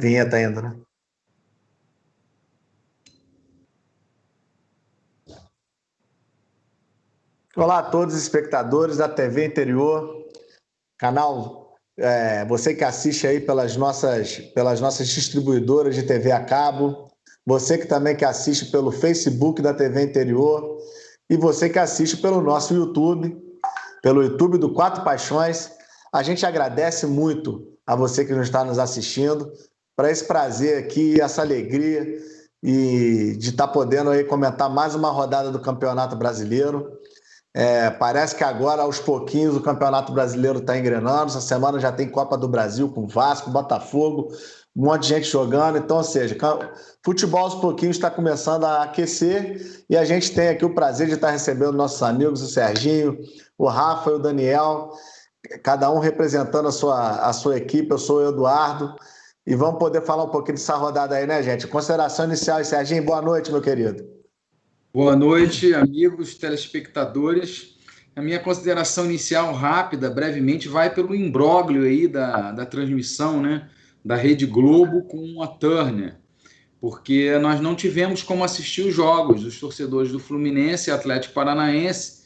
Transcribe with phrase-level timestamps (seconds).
[0.00, 0.76] Vinheta ainda, né?
[7.54, 10.26] Olá a todos os espectadores da TV Interior,
[10.96, 17.10] canal, é, você que assiste aí pelas nossas, pelas nossas distribuidoras de TV a cabo,
[17.44, 20.78] você que também que assiste pelo Facebook da TV Interior
[21.28, 23.36] e você que assiste pelo nosso YouTube,
[24.02, 25.70] pelo YouTube do Quatro Paixões.
[26.10, 29.52] A gente agradece muito a você que nos está nos assistindo,
[30.00, 32.16] para esse prazer aqui, essa alegria
[32.62, 36.90] e de estar tá podendo aí comentar mais uma rodada do Campeonato Brasileiro.
[37.52, 41.26] É, parece que agora, aos pouquinhos, o Campeonato Brasileiro está engrenando.
[41.26, 44.32] Essa semana já tem Copa do Brasil com Vasco, Botafogo,
[44.74, 45.76] um monte de gente jogando.
[45.76, 46.34] Então, ou seja,
[47.04, 51.14] futebol aos pouquinhos está começando a aquecer e a gente tem aqui o prazer de
[51.14, 53.18] estar recebendo nossos amigos, o Serginho,
[53.58, 54.92] o Rafa e o Daniel,
[55.62, 57.90] cada um representando a sua, a sua equipe.
[57.90, 58.96] Eu sou o Eduardo.
[59.46, 61.66] E vamos poder falar um pouquinho dessa rodada aí, né, gente?
[61.66, 64.06] Consideração inicial, Serginho, boa noite, meu querido.
[64.92, 67.76] Boa noite, amigos telespectadores.
[68.14, 73.68] A minha consideração inicial rápida, brevemente, vai pelo imbróglio aí da, da transmissão, né?
[74.04, 76.16] Da Rede Globo com a Turner,
[76.80, 79.44] porque nós não tivemos como assistir os jogos.
[79.44, 82.19] Os torcedores do Fluminense e Atlético Paranaense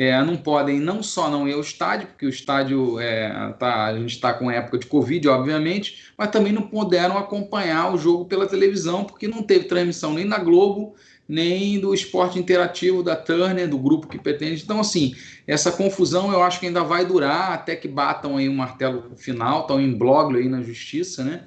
[0.00, 3.98] é, não podem não só não ir ao estádio, porque o estádio é, tá, a
[3.98, 8.46] gente está com época de Covid, obviamente, mas também não puderam acompanhar o jogo pela
[8.46, 10.94] televisão, porque não teve transmissão nem na Globo
[11.28, 14.62] nem do esporte interativo da Turner, do grupo que pretende.
[14.62, 15.16] Então, assim,
[15.48, 19.12] essa confusão eu acho que ainda vai durar até que batam aí o um martelo
[19.16, 21.42] final, estão em blog aí na justiça, né?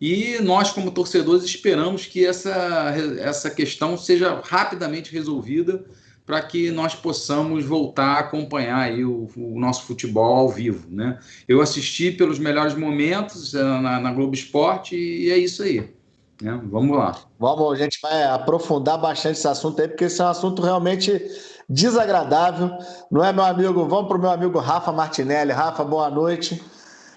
[0.00, 5.84] E nós, como torcedores, esperamos que essa, essa questão seja rapidamente resolvida
[6.26, 11.20] para que nós possamos voltar a acompanhar aí o, o, nosso futebol ao vivo, né?
[11.46, 15.94] Eu assisti pelos melhores momentos eh, na, na Globo Esporte e é isso aí.
[16.42, 16.60] Né?
[16.64, 17.16] Vamos lá.
[17.38, 21.22] Vamos, a gente vai aprofundar bastante esse assunto aí, porque esse é um assunto realmente
[21.68, 22.70] desagradável,
[23.10, 23.86] não é, meu amigo?
[23.86, 25.52] Vamos para o meu amigo Rafa Martinelli.
[25.52, 26.60] Rafa, boa noite.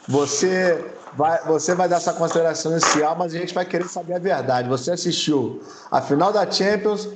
[0.07, 4.19] Você vai, você vai dar essa consideração inicial, mas a gente vai querer saber a
[4.19, 4.69] verdade.
[4.69, 5.61] Você assistiu
[5.91, 7.09] a final da Champions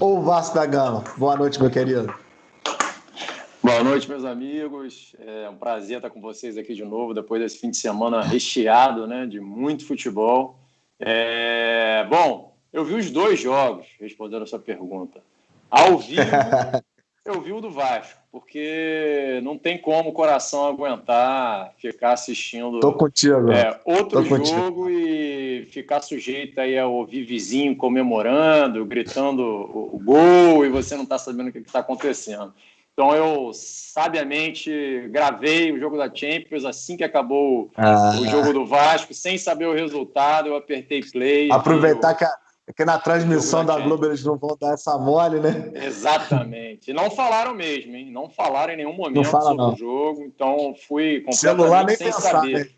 [0.00, 1.04] ou o Vasco da Gama?
[1.18, 2.12] Boa noite, meu querido.
[3.62, 5.14] Boa noite, meus amigos.
[5.18, 9.06] É um prazer estar com vocês aqui de novo, depois desse fim de semana recheado
[9.06, 10.58] né, de muito futebol.
[10.98, 15.20] É, bom, eu vi os dois jogos, respondendo a sua pergunta.
[15.70, 16.22] Ao vivo,
[17.24, 22.92] eu vi o do Vasco, porque não tem como o coração aguentar ficar assistindo Tô
[22.92, 24.90] contigo, é, outro Tô jogo contigo.
[24.90, 31.04] e ficar sujeito aí a ouvir vizinho comemorando, gritando o, o gol e você não
[31.04, 32.52] está sabendo o que está acontecendo.
[32.92, 38.18] Então eu sabiamente gravei o jogo da Champions assim que acabou ah.
[38.20, 41.50] o jogo do Vasco, sem saber o resultado, eu apertei play.
[41.50, 42.32] Aproveitar que, a,
[42.76, 45.70] que na transmissão da, Globo eles não vão dar essa mole, né?
[45.74, 46.92] Exatamente.
[46.92, 48.10] Não falaram mesmo, hein?
[48.10, 49.72] Não falaram em nenhum momento fala, sobre não.
[49.72, 52.52] o jogo, então fui completamente Celular nem sem pensar, saber.
[52.52, 52.70] Né?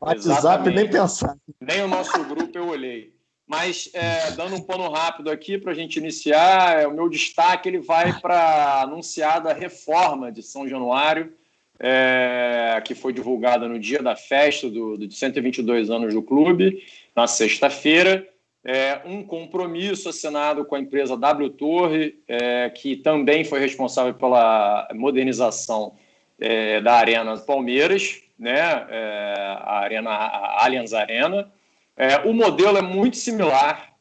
[0.00, 0.74] WhatsApp Exatamente.
[0.76, 1.36] nem pensar.
[1.60, 3.14] Nem o nosso grupo eu olhei.
[3.46, 7.68] Mas, é, dando um pano rápido aqui para a gente iniciar, é, o meu destaque
[7.68, 11.32] ele vai para a anunciada reforma de São Januário,
[11.78, 16.82] é, que foi divulgada no dia da festa do, do 122 anos do clube,
[17.14, 18.26] na sexta-feira.
[18.66, 24.88] É, um compromisso assinado com a empresa W Torre, é, que também foi responsável pela
[24.94, 25.94] modernização
[26.40, 31.52] é, da Arena Palmeiras, né, é, a Arena a Allianz Arena.
[31.94, 33.92] É, o modelo é muito similar,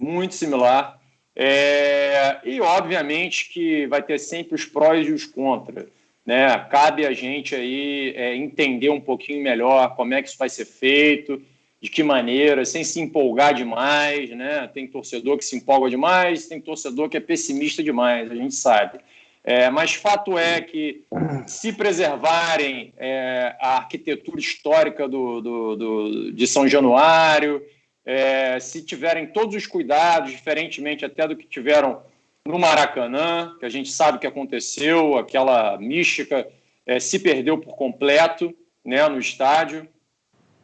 [0.00, 0.98] muito similar.
[1.36, 5.86] É, e, obviamente, que vai ter sempre os prós e os contras.
[6.24, 6.58] Né?
[6.70, 11.42] Cabe a gente aí entender um pouquinho melhor como é que isso vai ser feito,
[11.82, 14.30] de que maneira, sem se empolgar demais.
[14.30, 14.70] Né?
[14.72, 19.00] Tem torcedor que se empolga demais, tem torcedor que é pessimista demais, a gente sabe.
[19.44, 21.02] É, mas fato é que,
[21.48, 27.60] se preservarem é, a arquitetura histórica do, do, do de São Januário,
[28.06, 32.04] é, se tiverem todos os cuidados, diferentemente até do que tiveram
[32.46, 36.46] no Maracanã, que a gente sabe que aconteceu, aquela mística
[36.86, 39.88] é, se perdeu por completo né, no estádio.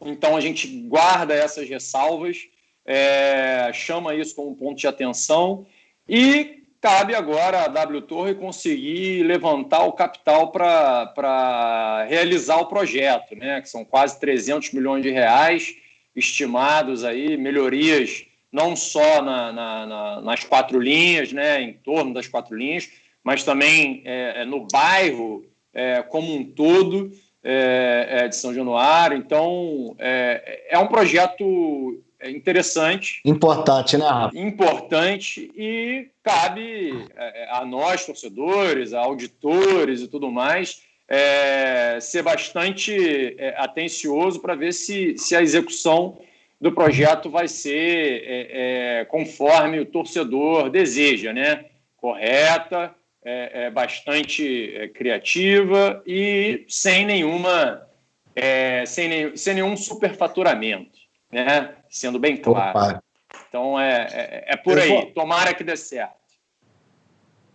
[0.01, 2.47] Então a gente guarda essas ressalvas,
[2.85, 5.65] é, chama isso como um ponto de atenção
[6.07, 13.61] e cabe agora a W Torre conseguir levantar o capital para realizar o projeto, né?
[13.61, 15.75] que são quase 300 milhões de reais
[16.15, 21.61] estimados aí, melhorias não só na, na, na, nas quatro linhas, né?
[21.61, 22.89] em torno das quatro linhas,
[23.23, 27.11] mas também é, é, no bairro é, como um todo.
[27.43, 29.17] É, é, de São Januário.
[29.17, 33.21] Então, é, é um projeto interessante.
[33.23, 34.37] Importante, né, Rafa?
[34.37, 43.35] Importante e cabe é, a nós, torcedores, a auditores e tudo mais, é, ser bastante
[43.37, 46.19] é, atencioso para ver se, se a execução
[46.61, 51.65] do projeto vai ser é, é, conforme o torcedor deseja, né?
[51.97, 52.93] Correta,
[53.29, 57.87] é, é bastante é, criativa e sem nenhuma
[58.35, 60.97] é, sem, nenhum, sem nenhum superfaturamento,
[61.31, 61.75] né?
[61.89, 62.77] Sendo bem claro.
[62.77, 63.03] Opa.
[63.47, 64.89] Então é, é, é por Eu aí.
[64.89, 65.05] Vou...
[65.13, 66.17] Tomara que dê certo.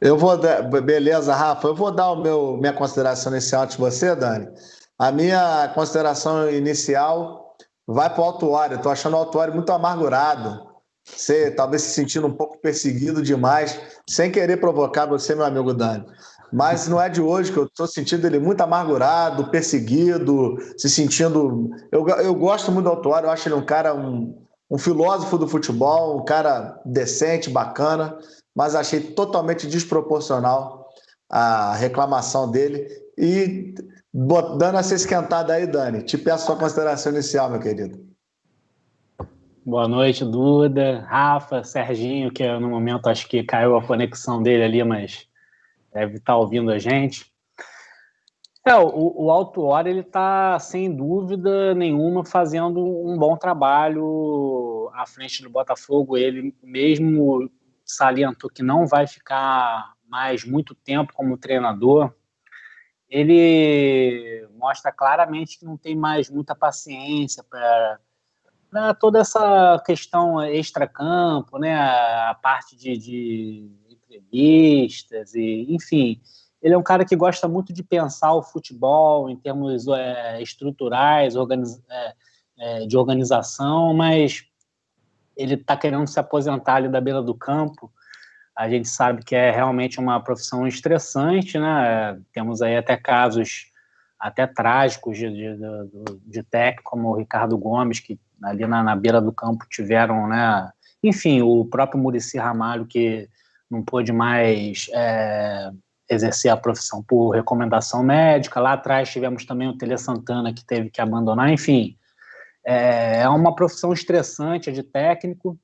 [0.01, 1.67] Eu vou dar, beleza, Rafa.
[1.69, 4.49] Eu vou dar o meu minha consideração inicial antes de você, Dani.
[4.99, 7.57] A minha consideração inicial
[7.87, 8.77] vai para o Autuário.
[8.77, 10.74] Estou achando o Autuário muito amargurado.
[11.05, 13.79] Você talvez se sentindo um pouco perseguido demais,
[14.09, 16.05] sem querer provocar você, meu amigo Dani.
[16.53, 21.69] Mas não é de hoje que eu estou sentindo ele muito amargurado, perseguido, se sentindo.
[21.91, 24.41] Eu, eu gosto muito do Autuário, eu acho ele um cara, um,
[24.71, 28.17] um filósofo do futebol, um cara decente, bacana,
[28.55, 30.87] mas achei totalmente desproporcional
[31.29, 32.87] a reclamação dele.
[33.19, 33.75] E
[34.57, 38.04] dando essa esquentada aí, Dani, te peço sua consideração inicial, meu querido.
[39.67, 44.85] Boa noite, Duda, Rafa, Serginho, que no momento acho que caiu a conexão dele ali,
[44.85, 45.27] mas
[45.91, 47.33] deve estar ouvindo a gente.
[48.63, 55.07] É, o, o Alto Hora ele está sem dúvida nenhuma fazendo um bom trabalho à
[55.07, 56.19] frente do Botafogo.
[56.19, 57.51] Ele mesmo
[57.87, 62.13] salientou que não vai ficar mais muito tempo como treinador.
[63.09, 67.99] Ele mostra claramente que não tem mais muita paciência para
[68.99, 71.75] toda essa questão extra-campo, né?
[71.75, 76.21] a parte de, de entrevistas, e enfim.
[76.63, 81.37] Ele é um cara que gosta muito de pensar o futebol em termos é, estruturais,
[81.37, 82.15] organiz, é,
[82.59, 84.45] é, de organização, mas
[85.37, 87.93] ele está querendo se aposentar ali da beira do campo.
[88.57, 92.19] A gente sabe que é realmente uma profissão estressante, né?
[92.33, 93.71] Temos aí até casos
[94.19, 98.97] até trágicos de, de, de, de tech, como o Ricardo Gomes, que ali na, na,
[98.97, 100.71] beira do campo tiveram, né?
[101.03, 103.29] Enfim, o próprio Murici Ramalho, que
[103.71, 105.71] não pôde mais é,
[106.09, 108.61] exercer a profissão por recomendação médica.
[108.61, 111.51] Lá atrás tivemos também o Tele Santana, que teve que abandonar.
[111.51, 111.97] Enfim,
[112.65, 115.59] é, é uma profissão estressante, é de técnico,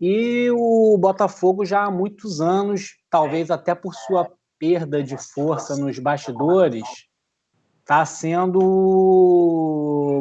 [0.00, 5.98] e o Botafogo já há muitos anos, talvez até por sua perda de força nos
[5.98, 6.84] bastidores,
[7.80, 8.60] está sendo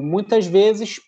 [0.01, 0.99] muitas vezes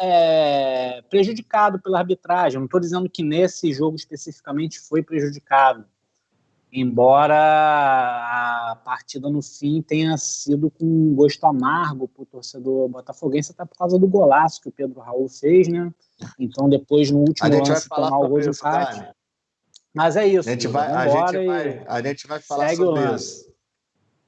[0.00, 2.58] é, prejudicado pela arbitragem.
[2.58, 5.84] Não estou dizendo que nesse jogo especificamente foi prejudicado,
[6.72, 13.52] embora a partida no fim tenha sido com um gosto amargo para o torcedor botafoguense,
[13.52, 15.92] até por causa do golaço que o Pedro Raul fez, né?
[16.38, 19.06] Então, depois, no último lance, tomar o gol de empate.
[19.92, 20.48] Mas é isso.
[20.48, 23.50] A gente vai, a gente vai, a gente vai falar sobre isso.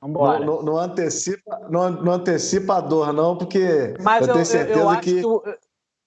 [0.02, 0.40] Vambora.
[0.40, 4.80] Não, não, não, antecipa, não, não antecipa a dor, não, porque mas eu tenho certeza
[4.80, 5.22] eu, eu que...
[5.22, 5.58] que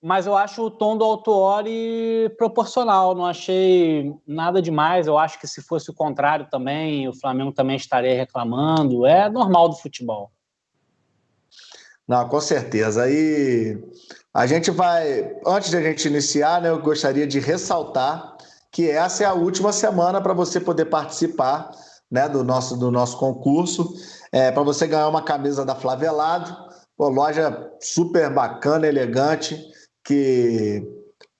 [0.05, 5.07] mas eu acho o tom do Autuori proporcional, não achei nada demais.
[5.07, 9.03] Eu acho que se fosse o contrário também, o Flamengo também estaria reclamando.
[9.07, 10.29] É normal do futebol.
[12.07, 13.01] Não, com certeza.
[13.01, 13.83] Aí
[14.31, 18.37] a gente vai, antes de a gente iniciar, né, eu gostaria de ressaltar
[18.71, 21.71] que essa é a última semana para você poder participar
[22.11, 23.91] né, do, nosso, do nosso concurso,
[24.31, 26.63] é, para você ganhar uma camisa da Flavelado,
[26.95, 29.73] Pô, loja super bacana, elegante
[30.05, 30.87] que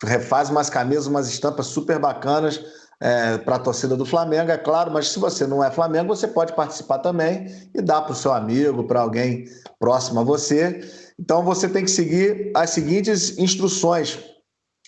[0.03, 2.59] refaz umas camisas, umas estampas super bacanas
[2.99, 6.27] é, para a torcida do Flamengo, é claro, mas se você não é Flamengo, você
[6.27, 9.45] pode participar também e dar para o seu amigo, para alguém
[9.79, 10.81] próximo a você.
[11.19, 14.19] Então você tem que seguir as seguintes instruções.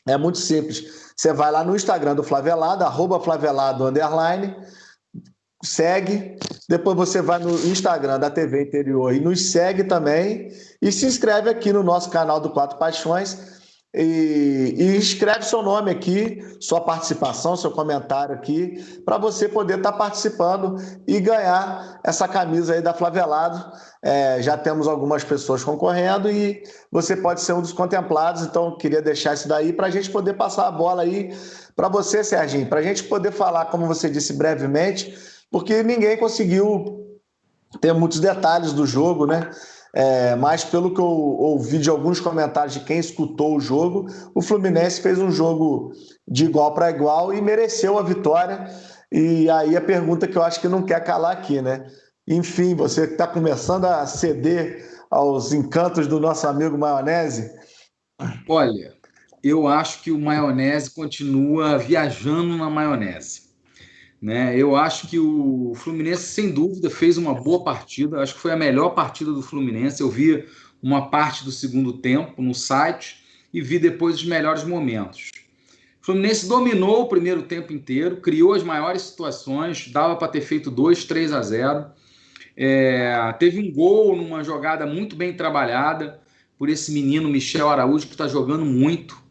[0.08, 1.12] É muito simples.
[1.16, 4.56] Você vai lá no Instagram do Flavelado, arroba Flavelado underline,
[5.64, 6.38] segue.
[6.70, 10.52] Depois você vai no Instagram da TV Interior e nos segue também.
[10.82, 13.57] E se inscreve aqui no nosso canal do Quatro Paixões
[14.00, 19.92] e, e, escreve seu nome aqui, sua participação, seu comentário aqui, para você poder estar
[19.92, 20.75] tá participando
[21.08, 23.72] e ganhar essa camisa aí da Flavelado.
[24.04, 26.62] É, já temos algumas pessoas concorrendo e
[26.92, 30.34] você pode ser um dos contemplados, então queria deixar isso daí para a gente poder
[30.34, 31.36] passar a bola aí
[31.75, 35.18] para você, Serginho, para a gente poder falar, como você disse brevemente,
[35.50, 37.04] porque ninguém conseguiu
[37.82, 39.50] ter muitos detalhes do jogo, né?
[39.94, 44.41] É, mas pelo que eu ouvi de alguns comentários de quem escutou o jogo, o
[44.41, 45.91] Fluminense fez um jogo
[46.27, 48.67] de igual para igual e mereceu a vitória.
[49.12, 51.86] E aí a pergunta que eu acho que não quer calar aqui, né?
[52.27, 57.50] Enfim, você está começando a ceder aos encantos do nosso amigo Maionese?
[58.50, 58.94] Olha,
[59.41, 63.47] eu acho que o Maionese continua viajando na maionese.
[64.22, 64.58] Né?
[64.58, 68.20] Eu acho que o Fluminense, sem dúvida, fez uma boa partida.
[68.20, 70.02] Acho que foi a melhor partida do Fluminense.
[70.02, 70.46] Eu vi
[70.82, 75.32] uma parte do segundo tempo no site e vi depois os melhores momentos.
[76.02, 80.72] O Fluminense dominou o primeiro tempo inteiro, criou as maiores situações, dava para ter feito
[80.72, 81.86] 2, 3 a 0.
[82.56, 86.20] É, teve um gol numa jogada muito bem trabalhada
[86.58, 89.22] por esse menino Michel Araújo, que está jogando muito.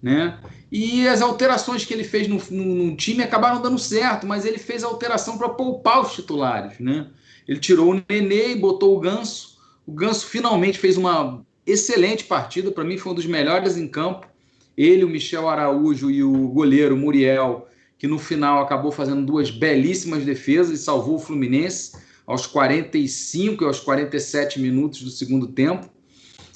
[0.00, 0.38] Né?
[0.70, 4.58] E as alterações que ele fez no, no, no time acabaram dando certo, mas ele
[4.58, 6.78] fez a alteração para poupar os titulares.
[6.80, 7.08] Né?
[7.46, 9.58] Ele tirou o Nenê e botou o Ganso.
[9.86, 14.26] O Ganso finalmente fez uma excelente partida, para mim foi um dos melhores em campo.
[14.76, 17.68] Ele, o Michel Araújo e o goleiro Muriel,
[17.98, 21.92] que no final acabou fazendo duas belíssimas defesas e salvou o Fluminense
[22.26, 25.88] aos 45 e aos 47 minutos do segundo tempo.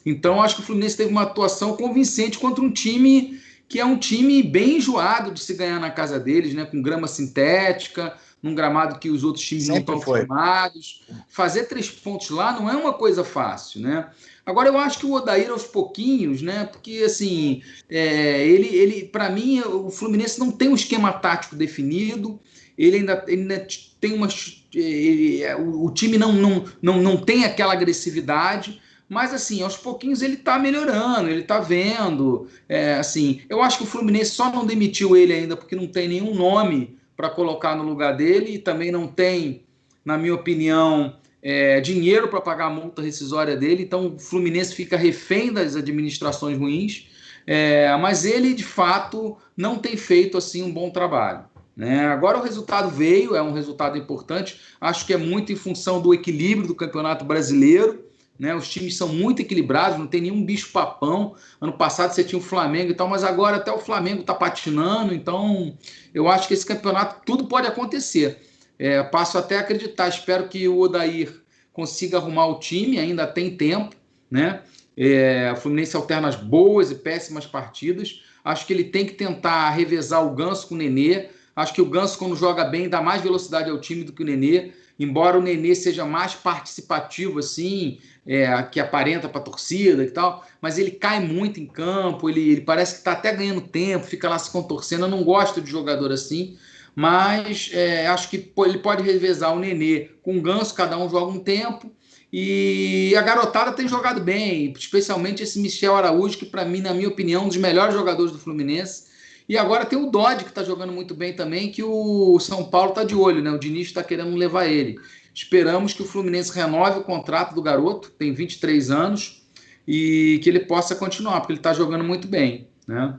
[0.04, 3.39] Então, acho que o Fluminense teve uma atuação convincente contra um time
[3.70, 6.64] que é um time bem enjoado de se ganhar na casa deles, né?
[6.64, 11.02] Com grama sintética, num gramado que os outros times Sempre não estão formados.
[11.28, 14.10] Fazer três pontos lá não é uma coisa fácil, né?
[14.44, 16.64] Agora eu acho que o Odair aos pouquinhos, né?
[16.64, 22.40] Porque assim, é, ele, ele para mim o Fluminense não tem um esquema tático definido.
[22.76, 23.66] Ele ainda, ele ainda
[24.00, 24.26] tem uma,
[24.74, 30.22] ele, o, o time não, não, não, não tem aquela agressividade mas assim, aos pouquinhos
[30.22, 32.46] ele está melhorando, ele está vendo.
[32.68, 36.06] É, assim, eu acho que o Fluminense só não demitiu ele ainda porque não tem
[36.06, 39.64] nenhum nome para colocar no lugar dele e também não tem,
[40.04, 43.82] na minha opinião, é, dinheiro para pagar a multa rescisória dele.
[43.82, 47.08] Então o Fluminense fica refém das administrações ruins.
[47.44, 51.46] É, mas ele de fato não tem feito assim um bom trabalho.
[51.76, 52.06] Né?
[52.06, 54.60] Agora o resultado veio, é um resultado importante.
[54.80, 58.04] Acho que é muito em função do equilíbrio do Campeonato Brasileiro.
[58.40, 58.54] Né?
[58.54, 61.37] Os times são muito equilibrados, não tem nenhum bicho papão.
[61.61, 65.12] Ano passado você tinha o Flamengo e tal, mas agora até o Flamengo está patinando.
[65.12, 65.76] Então,
[66.14, 68.40] eu acho que esse campeonato tudo pode acontecer.
[68.78, 70.09] É, passo até a acreditar.
[70.09, 71.30] Espero que o Odair
[71.70, 73.94] consiga arrumar o time, ainda tem tempo.
[74.30, 74.62] Né?
[74.97, 78.23] É, o Fluminense alterna as boas e péssimas partidas.
[78.42, 81.28] Acho que ele tem que tentar revezar o Ganso com o Nenê.
[81.54, 84.26] Acho que o Ganso, quando joga bem, dá mais velocidade ao time do que o
[84.26, 90.10] Nenê embora o Nenê seja mais participativo, assim, é, que aparenta para a torcida e
[90.10, 94.06] tal, mas ele cai muito em campo, ele, ele parece que está até ganhando tempo,
[94.06, 95.06] fica lá se contorcendo.
[95.06, 96.56] Eu não gosto de jogador assim,
[96.94, 101.32] mas é, acho que ele pode revezar o Nenê com o Ganso, cada um joga
[101.32, 101.90] um tempo.
[102.32, 107.08] E a garotada tem jogado bem, especialmente esse Michel Araújo, que para mim, na minha
[107.08, 109.10] opinião, é um dos melhores jogadores do Fluminense.
[109.48, 112.90] E agora tem o Dodge, que está jogando muito bem também, que o São Paulo
[112.90, 113.50] está de olho, né?
[113.50, 114.96] O Diniz está querendo levar ele.
[115.34, 119.42] Esperamos que o Fluminense renove o contrato do garoto, tem 23 anos,
[119.87, 123.18] e que ele possa continuar, porque ele está jogando muito bem, né?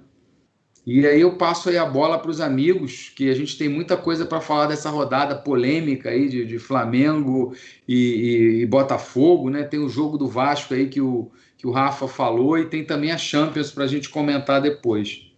[0.86, 3.96] E aí eu passo aí a bola para os amigos, que a gente tem muita
[3.96, 7.54] coisa para falar dessa rodada polêmica aí de, de Flamengo
[7.88, 9.64] e, e, e, Botafogo, né?
[9.64, 13.12] Tem o jogo do Vasco aí que o, que o Rafa falou e tem também
[13.12, 15.32] a Champions para a gente comentar depois.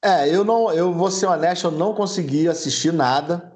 [0.00, 3.55] É, eu não, eu vou ser honesto, eu não consegui assistir nada,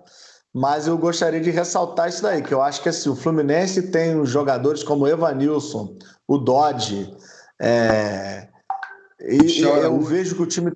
[0.55, 4.25] mas eu gostaria de ressaltar isso daí, que eu acho que assim, o Fluminense tem
[4.27, 7.15] jogadores como o Evanilson, o Dodge,
[7.61, 8.49] é,
[9.21, 10.73] e, eu vejo que o time.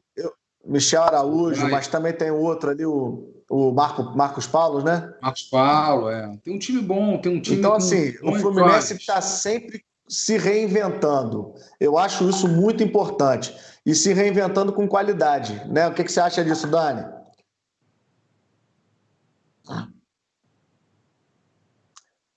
[0.66, 5.12] Michel Araújo, mas também tem o outro ali, o, o Marco, Marcos Paulo, né?
[5.21, 6.38] Marcos Paulo, é.
[6.43, 7.59] Tem um time bom, tem um time.
[7.59, 11.52] Então, assim, o Fluminense está sempre se reinventando.
[11.78, 13.54] Eu acho isso muito importante
[13.85, 15.61] e se reinventando com qualidade.
[15.69, 15.87] Né?
[15.87, 17.04] O que, que você acha disso, Dani?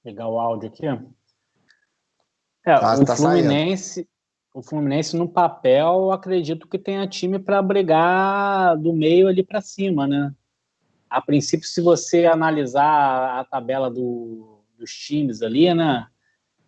[0.03, 0.85] Pegar o áudio aqui.
[2.65, 4.07] É, ah, o tá Fluminense,
[4.53, 10.07] o Fluminense no papel, acredito que tenha time para brigar do meio ali para cima,
[10.07, 10.33] né?
[11.09, 16.07] A princípio, se você analisar a tabela do, dos times ali, né?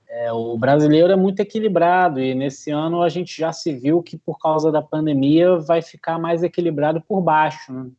[0.07, 4.17] É, o brasileiro é muito equilibrado e nesse ano a gente já se viu que
[4.17, 7.71] por causa da pandemia vai ficar mais equilibrado por baixo.
[7.71, 7.91] Né?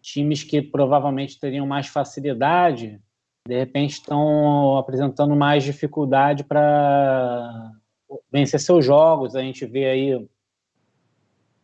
[0.00, 3.00] Times que provavelmente teriam mais facilidade,
[3.46, 7.72] de repente estão apresentando mais dificuldade para
[8.32, 9.34] vencer seus jogos.
[9.34, 10.28] A gente vê aí,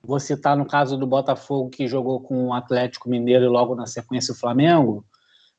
[0.03, 3.87] vou citar no caso do Botafogo que jogou com o Atlético Mineiro e logo na
[3.87, 5.05] sequência o Flamengo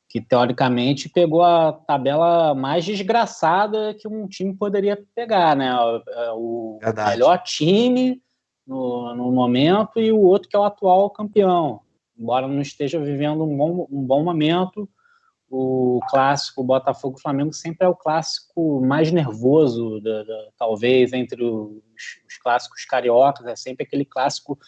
[0.08, 5.70] que teoricamente pegou a tabela mais desgraçada que um time poderia pegar, né?
[6.32, 7.10] O Verdade.
[7.10, 8.22] melhor time
[8.66, 11.80] no, no momento e o outro que é o atual campeão.
[12.18, 14.88] Embora não esteja vivendo um bom, um bom momento,
[15.50, 21.80] o clássico Botafogo-Flamengo sempre é o clássico mais nervoso, da, da, talvez, entre os,
[22.26, 24.58] os, clássicos cariocas, é sempre aquele clássico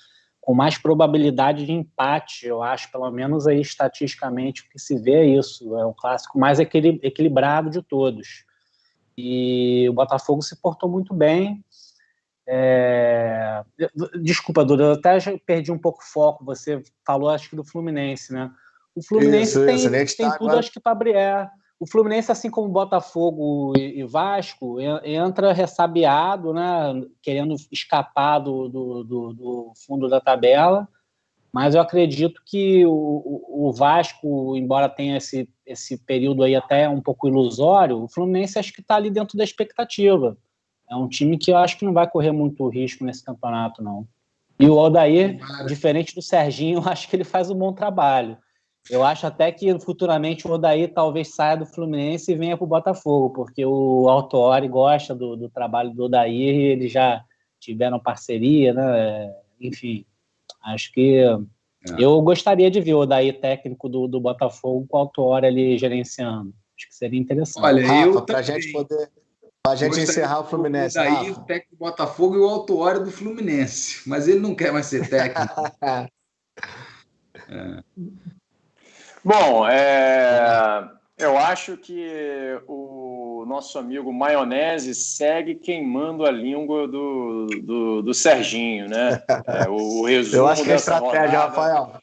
[0.40, 5.16] com mais probabilidade de empate, eu acho, pelo menos aí estatisticamente, o que se vê
[5.16, 8.44] é isso, é o clássico mais equilibrado de todos.
[9.18, 11.62] E o Botafogo se portou muito bem,
[12.52, 13.62] é...
[14.20, 16.44] Desculpa, Duda, eu até perdi um pouco o foco.
[16.44, 18.50] Você falou, acho que do Fluminense, né?
[18.92, 20.58] O Fluminense isso, tem, isso, tem tá tudo, agora...
[20.58, 21.14] acho que, para abrir.
[21.14, 21.48] É.
[21.78, 27.06] O Fluminense, assim como Botafogo e, Vasco, entra ressabiado, né?
[27.22, 30.88] Querendo escapar do, do, do, do fundo da tabela.
[31.52, 37.00] Mas eu acredito que o, o, Vasco, embora tenha esse, esse período aí até um
[37.00, 40.36] pouco ilusório, o Fluminense acho que está ali dentro da expectativa.
[40.90, 44.06] É um time que eu acho que não vai correr muito risco nesse campeonato, não.
[44.58, 48.36] E o Aldair, diferente do Serginho, eu acho que ele faz um bom trabalho.
[48.90, 52.68] Eu acho até que futuramente o Odair talvez saia do Fluminense e venha para o
[52.68, 57.22] Botafogo, porque o Autori gosta do, do, trabalho do Odair e eles já
[57.60, 59.32] tiveram parceria, né?
[59.60, 60.04] Enfim,
[60.64, 61.38] acho que é.
[61.98, 66.52] eu gostaria de ver o Odair técnico do, do Botafogo com o Autori ali gerenciando.
[66.76, 67.62] Acho que seria interessante.
[67.62, 69.10] Olha, eu para a gente poder
[69.66, 70.94] a gente encerrar o Fluminense.
[70.94, 74.08] Daí o técnico do Botafogo e o autuário do Fluminense.
[74.08, 75.62] Mas ele não quer mais ser técnico.
[75.82, 76.08] é.
[79.22, 88.02] Bom, é, eu acho que o nosso amigo Maionese segue queimando a língua do, do,
[88.02, 89.22] do Serginho, né?
[89.46, 92.00] É, o, o resumo eu acho que é estratégia, rodada, Rafael.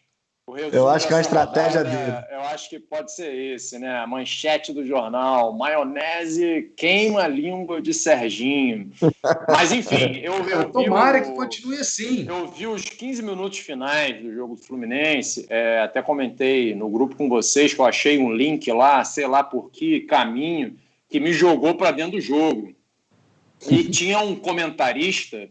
[0.71, 2.27] Eu acho que é uma estratégia rodada, dele.
[2.31, 3.97] Eu acho que pode ser esse, né?
[3.97, 8.89] A manchete do jornal: maionese queima a língua de Serginho.
[9.45, 12.25] Mas, enfim, eu, eu Tomara que continue assim.
[12.29, 15.45] Eu vi os 15 minutos finais do jogo do Fluminense.
[15.49, 19.43] É, até comentei no grupo com vocês que eu achei um link lá, sei lá
[19.43, 20.77] por que caminho,
[21.09, 22.73] que me jogou para dentro do jogo.
[23.69, 25.49] E tinha um comentarista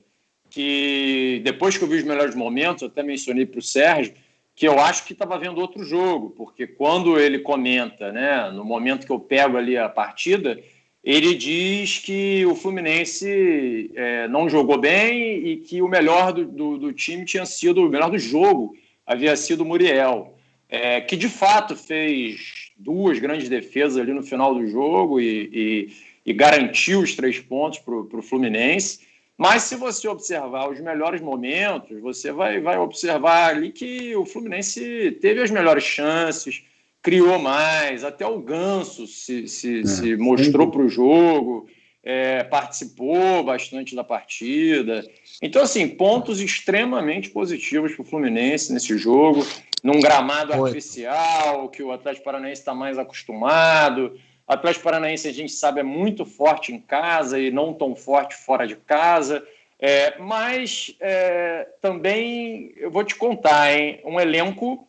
[0.49, 4.15] que, depois que eu vi os melhores momentos, eu até mencionei para o Sérgio
[4.57, 9.07] que eu acho que estava vendo outro jogo, porque quando ele comenta, né, no momento
[9.07, 10.59] que eu pego ali a partida,
[11.05, 16.79] ele diz que o Fluminense é, não jogou bem e que o melhor do, do,
[16.79, 18.75] do, time tinha sido, o melhor do jogo
[19.07, 20.35] havia sido o Muriel,
[20.71, 25.93] é, que de fato fez duas grandes defesas ali no final do jogo e, e,
[26.25, 29.06] e garantiu os três pontos para o Fluminense.
[29.39, 35.19] Mas se você observar os melhores momentos, você vai, vai observar ali que o Fluminense
[35.21, 36.65] teve as melhores chances,
[37.03, 41.69] criou mais, até o Ganso se, se, é, se mostrou para o jogo,
[42.03, 45.05] é, participou bastante da partida.
[45.43, 49.47] Então, assim, pontos extremamente positivos para o Fluminense nesse jogo,
[49.85, 50.63] num gramado Foi.
[50.63, 54.19] artificial, que o Atlético Paranaense está mais acostumado.
[54.47, 58.67] Atlético Paranaense, a gente sabe, é muito forte em casa e não tão forte fora
[58.67, 59.47] de casa.
[59.79, 64.01] É, mas é, também eu vou te contar, hein?
[64.05, 64.87] Um elenco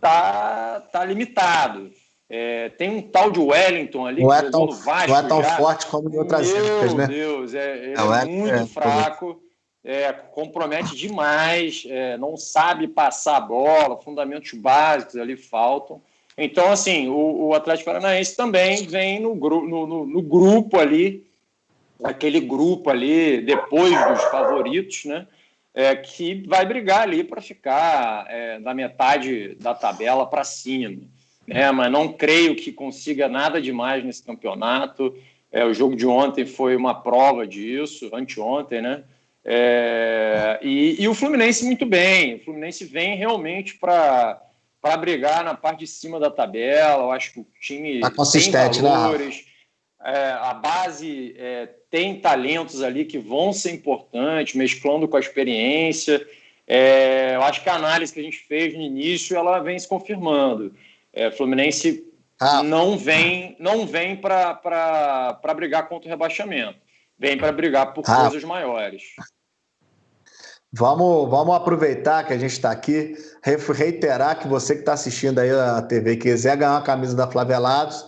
[0.00, 1.92] tá, tá limitado.
[2.28, 5.08] É, tem um tal de Wellington ali não que é tão, Vasco.
[5.08, 5.56] Não é tão já.
[5.56, 7.06] forte como em outras Meu épocas, né?
[7.06, 9.40] Meu Deus, é, ele é, é muito é, fraco,
[9.84, 11.84] é, compromete demais,
[12.18, 16.02] não sabe passar a bola, fundamentos básicos ali faltam.
[16.36, 21.24] Então, assim, o, o Atlético Paranaense também vem no, no, no, no grupo ali,
[22.02, 25.26] aquele grupo ali, depois dos favoritos, né?
[25.76, 31.02] É, que vai brigar ali para ficar é, na metade da tabela para cima.
[31.48, 35.14] É, mas não creio que consiga nada demais nesse campeonato.
[35.50, 39.04] É, o jogo de ontem foi uma prova disso, anteontem, né?
[39.44, 42.36] É, e, e, o Fluminense muito bem.
[42.36, 44.40] O Fluminense vem realmente para
[44.84, 47.04] para brigar na parte de cima da tabela.
[47.04, 49.36] Eu acho que o time tá consistente, tem né, valores.
[49.98, 50.12] Né?
[50.12, 56.22] É, a base é, tem talentos ali que vão ser importantes, mesclando com a experiência.
[56.66, 59.88] É, eu acho que a análise que a gente fez no início ela vem se
[59.88, 60.74] confirmando.
[61.14, 62.04] É, Fluminense
[62.38, 62.62] ah.
[62.62, 66.78] não vem não vem para brigar contra o rebaixamento,
[67.18, 68.28] vem para brigar por ah.
[68.28, 69.02] coisas maiores.
[70.76, 75.48] Vamos, vamos aproveitar que a gente está aqui, reiterar que você que está assistindo aí
[75.48, 78.04] a TV quiser ganhar uma camisa da Flavelados,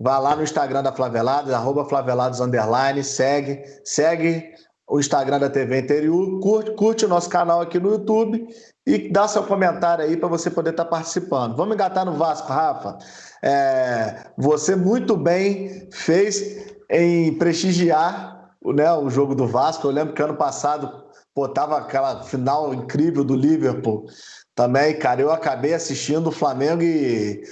[0.00, 4.52] vá lá no Instagram da Flavelados, arroba Flavelados Underline, segue, segue
[4.88, 8.48] o Instagram da TV Interior, curte, curte o nosso canal aqui no YouTube
[8.84, 11.56] e dá seu comentário aí para você poder estar tá participando.
[11.56, 12.98] Vamos engatar no Vasco, Rafa.
[13.44, 19.86] É, você muito bem fez em prestigiar né, o jogo do Vasco.
[19.86, 21.01] Eu lembro que ano passado
[21.34, 24.06] Pô, tava aquela final incrível do Liverpool
[24.54, 25.20] também, cara.
[25.20, 27.42] Eu acabei assistindo o Flamengo e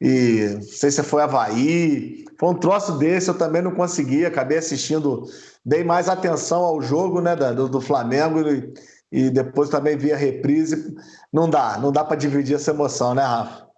[0.00, 2.24] e não sei se foi Havaí.
[2.38, 5.24] Foi um troço desse, eu também não consegui, acabei assistindo,
[5.64, 8.72] dei mais atenção ao jogo né, do, do Flamengo e,
[9.12, 10.94] e depois também vi a reprise.
[11.30, 13.69] Não dá, não dá para dividir essa emoção, né, Rafa?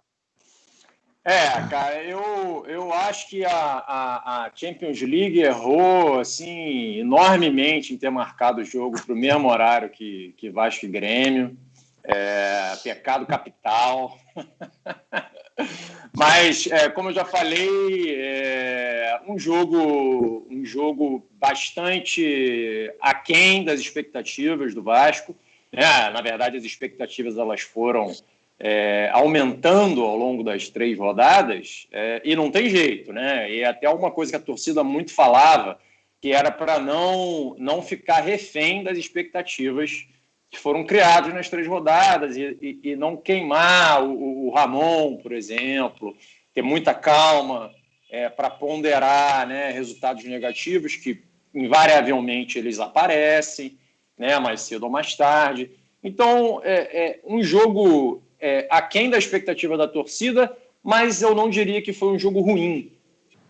[1.25, 7.97] É, cara, eu, eu acho que a, a, a, Champions League errou assim enormemente em
[7.97, 11.57] ter marcado o jogo para o mesmo horário que, que Vasco e Grêmio.
[12.03, 14.17] É, pecado capital.
[16.13, 24.75] Mas, é, como eu já falei, é um jogo, um jogo bastante aquém das expectativas
[24.75, 25.33] do Vasco.
[25.71, 28.13] É, na verdade, as expectativas elas foram
[28.59, 33.51] é, aumentando ao longo das três rodadas é, e não tem jeito, né?
[33.51, 35.77] E é até uma coisa que a torcida muito falava,
[36.21, 40.07] que era para não, não ficar refém das expectativas
[40.49, 45.33] que foram criadas nas três rodadas e, e, e não queimar o, o, Ramon, por
[45.33, 46.15] exemplo,
[46.53, 47.73] ter muita calma
[48.09, 53.77] é, para ponderar né, resultados negativos que invariavelmente eles aparecem,
[54.17, 55.71] né, mais cedo ou mais tarde.
[56.03, 60.53] Então, é, é um jogo é, aquém da expectativa da torcida,
[60.83, 62.91] mas eu não diria que foi um jogo ruim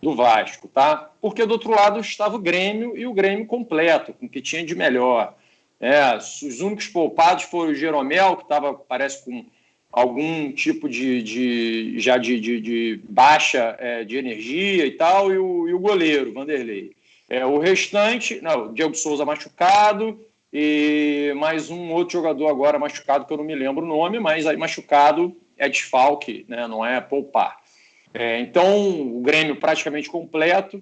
[0.00, 1.10] do Vasco, tá?
[1.20, 4.64] Porque do outro lado estava o Grêmio e o Grêmio completo, com o que tinha
[4.64, 5.34] de melhor.
[5.80, 9.44] É, os únicos poupados foram o Jeromel, que estava, parece, com
[9.90, 15.38] algum tipo de, de já de, de, de baixa é, de energia e tal, e
[15.38, 16.92] o, e o goleiro, Vanderlei.
[17.28, 20.20] É, o restante, não, o Diego Souza machucado,
[20.56, 24.46] e mais um outro jogador agora machucado, que eu não me lembro o nome, mas
[24.46, 27.56] aí machucado é desfalque, né, não é poupar.
[28.14, 30.80] É, então, o Grêmio praticamente completo.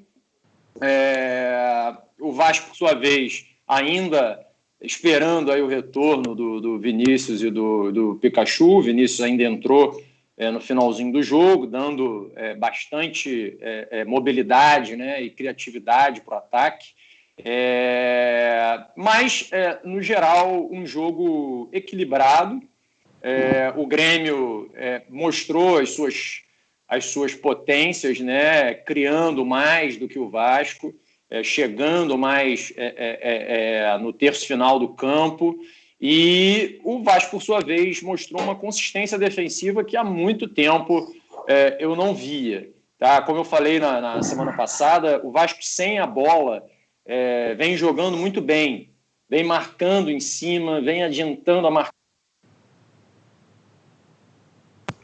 [0.78, 4.46] É, o Vasco, por sua vez, ainda
[4.78, 8.76] esperando aí o retorno do, do Vinícius e do, do Pikachu.
[8.76, 9.98] O Vinícius ainda entrou
[10.36, 16.34] é, no finalzinho do jogo, dando é, bastante é, é mobilidade né, e criatividade para
[16.34, 16.88] o ataque.
[17.44, 22.60] É, mas, é, no geral, um jogo equilibrado.
[23.76, 24.70] o Grêmio
[25.08, 26.42] mostrou as suas,
[26.88, 30.92] as suas potências, né, criando mais do que o Vasco
[31.32, 35.56] é, chegando mais é, é, é, é, no terço final do campo.
[35.98, 41.10] E o Vasco, por sua vez, mostrou uma consistência defensiva que há muito tempo
[41.78, 42.70] eu não via.
[42.98, 43.22] Tá?
[43.22, 46.62] Como eu falei na, na semana passada, o Vasco sem a bola
[47.56, 48.90] vem jogando muito bem,
[49.28, 51.92] vem marcando em cima, vem adiantando a marcação.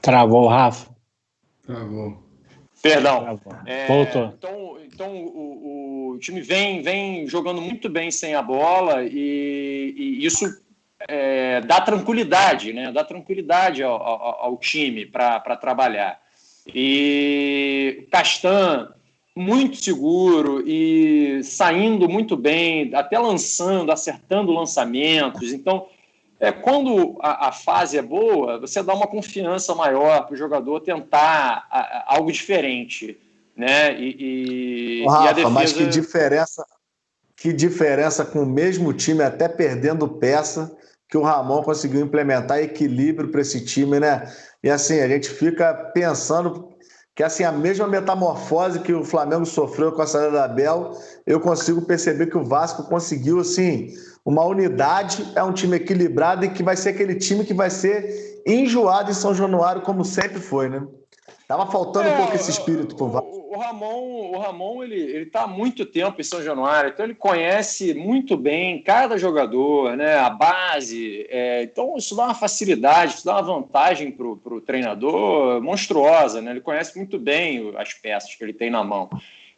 [0.00, 0.90] Travou, Rafa.
[1.66, 2.28] Travou.
[2.82, 3.40] Perdão.
[3.66, 4.34] É, Voltou.
[4.38, 10.24] Então, então o, o, time vem, vem jogando muito bem sem a bola e, e
[10.24, 10.46] isso
[11.08, 12.92] é, dá tranquilidade, né?
[12.92, 16.20] Dá tranquilidade ao, ao, ao time para trabalhar.
[16.66, 18.92] E Castan
[19.38, 25.52] muito seguro e saindo muito bem, até lançando, acertando lançamentos.
[25.52, 25.86] Então,
[26.40, 30.80] é, quando a, a, fase é boa, você dá uma confiança maior para o jogador
[30.80, 33.16] tentar a, a, algo diferente.
[33.56, 33.98] Né?
[34.00, 35.50] E, e, Rafa, e defesa...
[35.50, 36.66] mas que diferença,
[37.36, 40.76] que diferença com o mesmo time, até perdendo peça,
[41.08, 44.30] que o Ramon conseguiu implementar equilíbrio para esse time, né?
[44.62, 46.68] E assim, a gente fica pensando
[47.18, 50.92] que assim, a mesma metamorfose que o Flamengo sofreu com a saída da Bel,
[51.26, 53.92] eu consigo perceber que o Vasco conseguiu assim
[54.24, 58.40] uma unidade, é um time equilibrado e que vai ser aquele time que vai ser
[58.46, 60.86] enjoado em São Januário, como sempre foi, né?
[61.48, 63.37] Tava faltando é, um pouco esse espírito pro Vasco.
[63.58, 67.16] O Ramon, o Ramon ele, ele tá há muito tempo em São Januário, então ele
[67.16, 70.14] conhece muito bem cada jogador, né?
[70.16, 71.26] A base.
[71.28, 76.52] É, então isso dá uma facilidade, isso dá uma vantagem pro, pro treinador monstruosa, né?
[76.52, 79.10] Ele conhece muito bem as peças que ele tem na mão.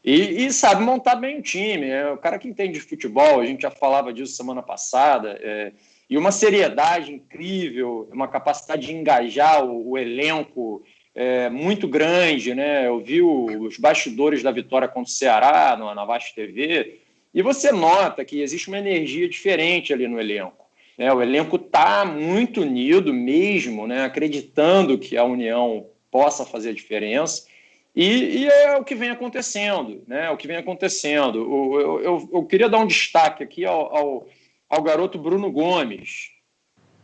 [0.03, 1.87] E, e, sabe montar bem o time.
[1.87, 5.73] É o cara que entende de futebol, a gente já falava disso semana passada, é,
[6.09, 10.83] e uma seriedade incrível, uma capacidade de engajar o, o elenco
[11.15, 12.55] é, muito grande.
[12.55, 12.87] Né?
[12.87, 17.01] Eu vi os bastidores da vitória contra o Ceará no, na Vasco TV,
[17.33, 20.67] e você nota que existe uma energia diferente ali no elenco.
[20.99, 21.13] Né?
[21.13, 24.05] O elenco está muito unido mesmo, né?
[24.05, 27.49] acreditando que a união possa fazer a diferença.
[27.95, 30.31] E, e, é o que vem acontecendo, né?
[30.31, 31.43] O que vem acontecendo.
[31.51, 34.29] O, eu, eu, eu, queria dar um destaque aqui ao, ao,
[34.69, 36.31] ao, garoto Bruno Gomes,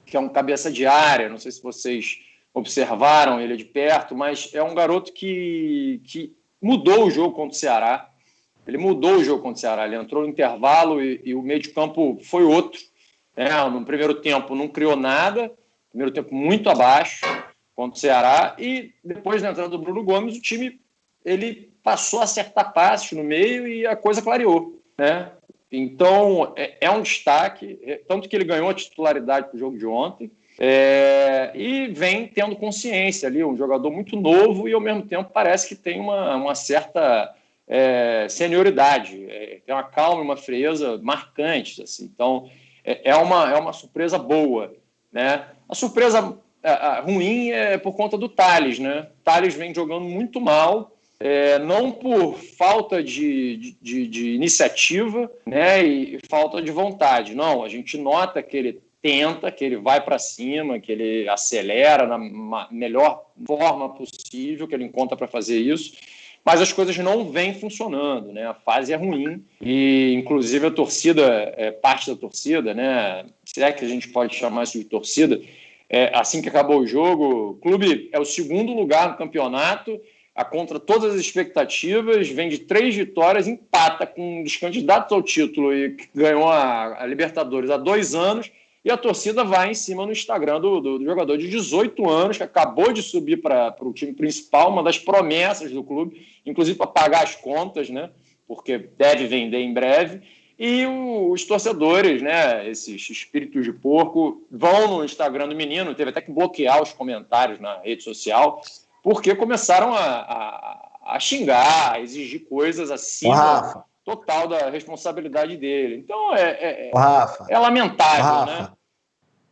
[0.04, 1.28] que é um cabeça de área.
[1.28, 2.20] Não sei se vocês
[2.56, 7.60] observaram ele de perto, mas é um garoto que, que mudou o jogo contra o
[7.60, 8.10] Ceará.
[8.66, 9.84] Ele mudou o jogo contra o Ceará.
[9.84, 12.80] Ele entrou no intervalo e, e o meio de campo foi outro.
[13.36, 13.50] Né?
[13.68, 15.52] No primeiro tempo não criou nada,
[15.90, 17.26] primeiro tempo muito abaixo.
[17.74, 18.56] contra o Ceará.
[18.58, 20.80] E depois da entrada do Bruno Gomes, o time
[21.26, 24.82] ele passou a acertar passes no meio e a coisa clareou.
[24.96, 25.30] Né?
[25.70, 29.76] Então, é, é um destaque, é, tanto que ele ganhou a titularidade para o jogo
[29.76, 30.30] de ontem.
[30.58, 35.68] É, e vem tendo consciência ali, um jogador muito novo e ao mesmo tempo parece
[35.68, 37.34] que tem uma, uma certa
[37.68, 41.80] é, senioridade, é, tem uma calma e uma frieza marcantes.
[41.80, 42.04] Assim.
[42.04, 42.48] Então,
[42.84, 44.74] é, é, uma, é uma surpresa boa.
[45.12, 45.44] Né?
[45.68, 48.78] A surpresa a, a, ruim é por conta do Thales.
[48.78, 49.08] Né?
[49.24, 56.18] Thales vem jogando muito mal, é, não por falta de, de, de, iniciativa né, e
[56.28, 57.34] falta de vontade.
[57.34, 62.08] Não, a gente nota que ele tenta, que ele vai para cima, que ele acelera
[62.08, 62.18] na
[62.72, 65.92] melhor forma possível que ele encontra para fazer isso,
[66.44, 68.48] mas as coisas não vêm funcionando, né?
[68.48, 71.22] A fase é ruim e, inclusive, a torcida,
[71.56, 73.24] é, parte da torcida, né?
[73.44, 75.40] Se é que a gente pode chamar isso de torcida,
[75.88, 80.00] é, assim que acabou o jogo, o clube é o segundo lugar no campeonato
[80.34, 85.22] a contra todas as expectativas, vem de três vitórias, empata com um dos candidatos ao
[85.22, 88.50] título e ganhou a, a, Libertadores há dois anos,
[88.86, 92.36] e a torcida vai em cima no Instagram do, do, do jogador de 18 anos,
[92.36, 96.86] que acabou de subir para o time principal, uma das promessas do clube, inclusive para
[96.86, 98.10] pagar as contas, né?
[98.46, 100.22] Porque deve vender em breve.
[100.56, 106.10] E o, os torcedores, né, esses espíritos de porco, vão no Instagram do menino, teve
[106.10, 108.62] até que bloquear os comentários na rede social,
[109.02, 115.96] porque começaram a, a, a xingar, a exigir coisas acima total da responsabilidade dele.
[115.96, 118.75] Então é, é, Rafa, é lamentável, Rafa, né?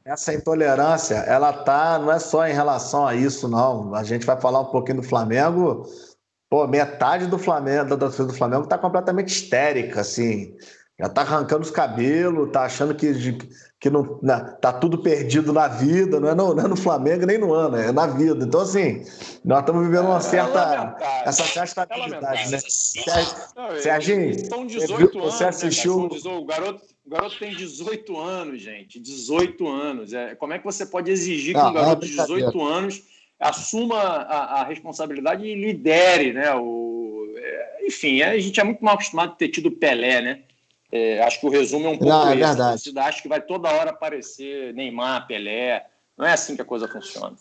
[0.04, 3.94] Essa intolerância, ela tá, não é só em relação a isso, não.
[3.94, 5.86] A gente vai falar um pouquinho do Flamengo.
[6.50, 10.54] Pô, metade do Flamengo, da torcida do Flamengo tá completamente histérica, assim.
[11.00, 13.12] Já tá arrancando os cabelos, tá achando que,
[13.80, 17.26] que não, né, tá tudo perdido na vida, não é, no, não é no Flamengo
[17.26, 18.44] nem no ano, é na vida.
[18.44, 19.04] Então, assim,
[19.44, 20.96] nós estamos vivendo uma é certa.
[21.00, 22.58] É essa certa estabilidade, né?
[23.80, 26.08] Serginho, são 18 anos, você né, assistiu.
[26.08, 28.98] Né, o, garoto, o garoto tem 18 anos, gente.
[28.98, 30.12] 18 anos.
[30.12, 33.02] É, como é que você pode exigir que um garoto de 18 anos
[33.38, 36.54] assuma a, a responsabilidade e lidere, né?
[36.54, 40.42] O, é, enfim, a gente é muito mal acostumado a ter tido Pelé, né?
[40.90, 42.40] É, acho que o resumo é um pouco Não, é esse.
[42.40, 42.98] Verdade.
[42.98, 45.84] acha que vai toda hora aparecer Neymar, Pelé.
[46.16, 47.36] Não é assim que a coisa funciona.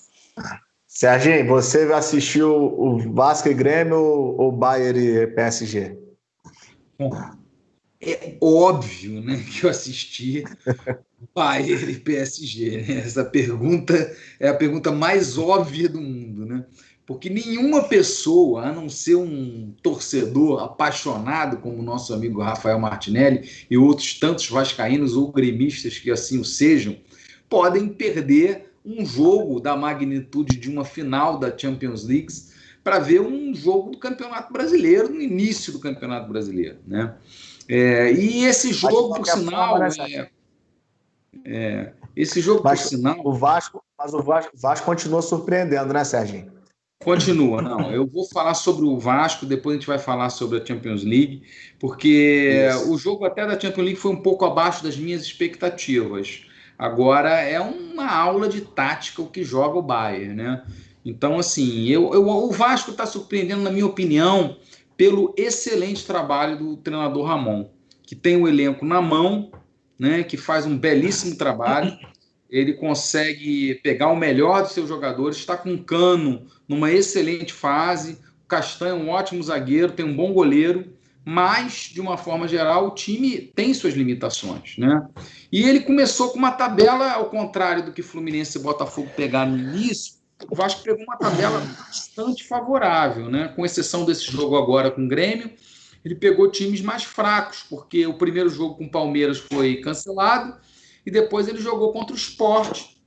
[0.88, 5.98] Serginho, você assistiu o Vasco e Grêmio ou o Bayern e PSG?
[7.00, 7.43] É
[8.42, 10.44] óbvio né, que eu assisti
[11.34, 12.78] Bayern e PSG.
[12.78, 13.00] Né?
[13.00, 16.46] Essa pergunta é a pergunta mais óbvia do mundo.
[16.46, 16.66] Né?
[17.06, 23.50] Porque nenhuma pessoa, a não ser um torcedor apaixonado como o nosso amigo Rafael Martinelli
[23.70, 26.98] e outros tantos vascaínos ou gremistas que assim o sejam,
[27.50, 32.34] podem perder um jogo da magnitude de uma final da Champions League
[32.84, 36.78] para ver um jogo do Campeonato Brasileiro, no início do Campeonato Brasileiro.
[36.86, 37.14] Né?
[37.70, 39.84] É, e esse jogo, por sinal.
[39.84, 40.30] É,
[41.46, 43.22] é, esse jogo, mas, por sinal.
[43.24, 46.52] O Vasco, mas o Vasco, Vasco continua surpreendendo, né, Serginho?
[47.04, 47.92] Continua, não.
[47.92, 51.44] Eu vou falar sobre o Vasco, depois a gente vai falar sobre a Champions League,
[51.80, 52.94] porque Isso.
[52.94, 56.46] o jogo até da Champions League foi um pouco abaixo das minhas expectativas.
[56.78, 60.64] Agora é uma aula de tática o que joga o Bayern, né?
[61.06, 64.56] Então, assim, eu, eu o Vasco está surpreendendo, na minha opinião,
[64.96, 67.70] pelo excelente trabalho do treinador Ramon,
[68.04, 69.52] que tem o elenco na mão,
[69.98, 70.24] né?
[70.24, 71.98] Que faz um belíssimo trabalho
[72.54, 78.20] ele consegue pegar o melhor dos seus jogadores, está com o Cano numa excelente fase,
[78.46, 80.94] o Castanho é um ótimo zagueiro, tem um bom goleiro,
[81.26, 85.04] mas, de uma forma geral, o time tem suas limitações, né?
[85.52, 89.58] E ele começou com uma tabela, ao contrário do que Fluminense e Botafogo pegaram no
[89.58, 90.14] início,
[90.50, 93.50] o Vasco pegou uma tabela bastante favorável, né?
[93.56, 95.52] Com exceção desse jogo agora com o Grêmio,
[96.04, 100.58] ele pegou times mais fracos, porque o primeiro jogo com o Palmeiras foi cancelado,
[101.06, 103.02] e depois ele jogou contra o esporte.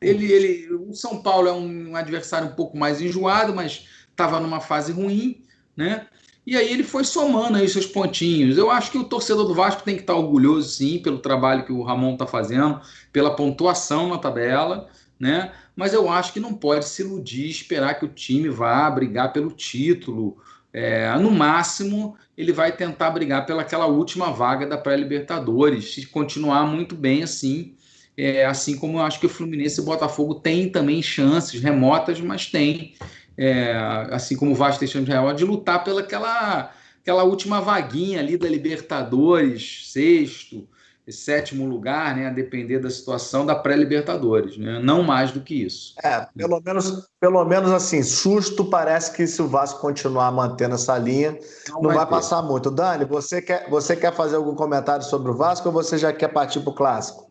[0.00, 4.60] Ele, ele, o São Paulo é um adversário um pouco mais enjoado, mas estava numa
[4.60, 5.42] fase ruim,
[5.76, 6.06] né?
[6.46, 8.56] E aí ele foi somando aí seus pontinhos.
[8.56, 11.72] Eu acho que o torcedor do Vasco tem que estar orgulhoso, sim, pelo trabalho que
[11.72, 12.80] o Ramon está fazendo,
[13.12, 14.88] pela pontuação na tabela,
[15.18, 15.52] né?
[15.74, 19.50] Mas eu acho que não pode se iludir, esperar que o time vá brigar pelo
[19.50, 20.38] título.
[20.72, 26.94] É, no máximo, ele vai tentar brigar pelaquela última vaga da pré-Libertadores, se continuar muito
[26.94, 27.74] bem assim.
[28.16, 32.20] É, assim como eu acho que o Fluminense e o Botafogo têm também chances remotas,
[32.20, 32.94] mas tem,
[33.36, 33.72] é,
[34.10, 38.48] assim como o Vasco tem chances remotas, de lutar pelaquela aquela última vaguinha ali da
[38.48, 40.68] Libertadores, sexto,
[41.12, 44.78] sétimo lugar, né, a depender da situação da pré-Libertadores, né?
[44.82, 45.94] não mais do que isso.
[46.02, 50.96] É, pelo menos, pelo menos assim, susto parece que se o Vasco continuar mantendo essa
[50.98, 52.70] linha, não, não vai, vai passar muito.
[52.70, 56.28] Dani, você quer, você quer fazer algum comentário sobre o Vasco ou você já quer
[56.28, 57.28] partir para o clássico?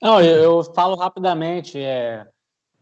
[0.00, 1.78] Não, eu, eu falo rapidamente.
[1.78, 2.24] É,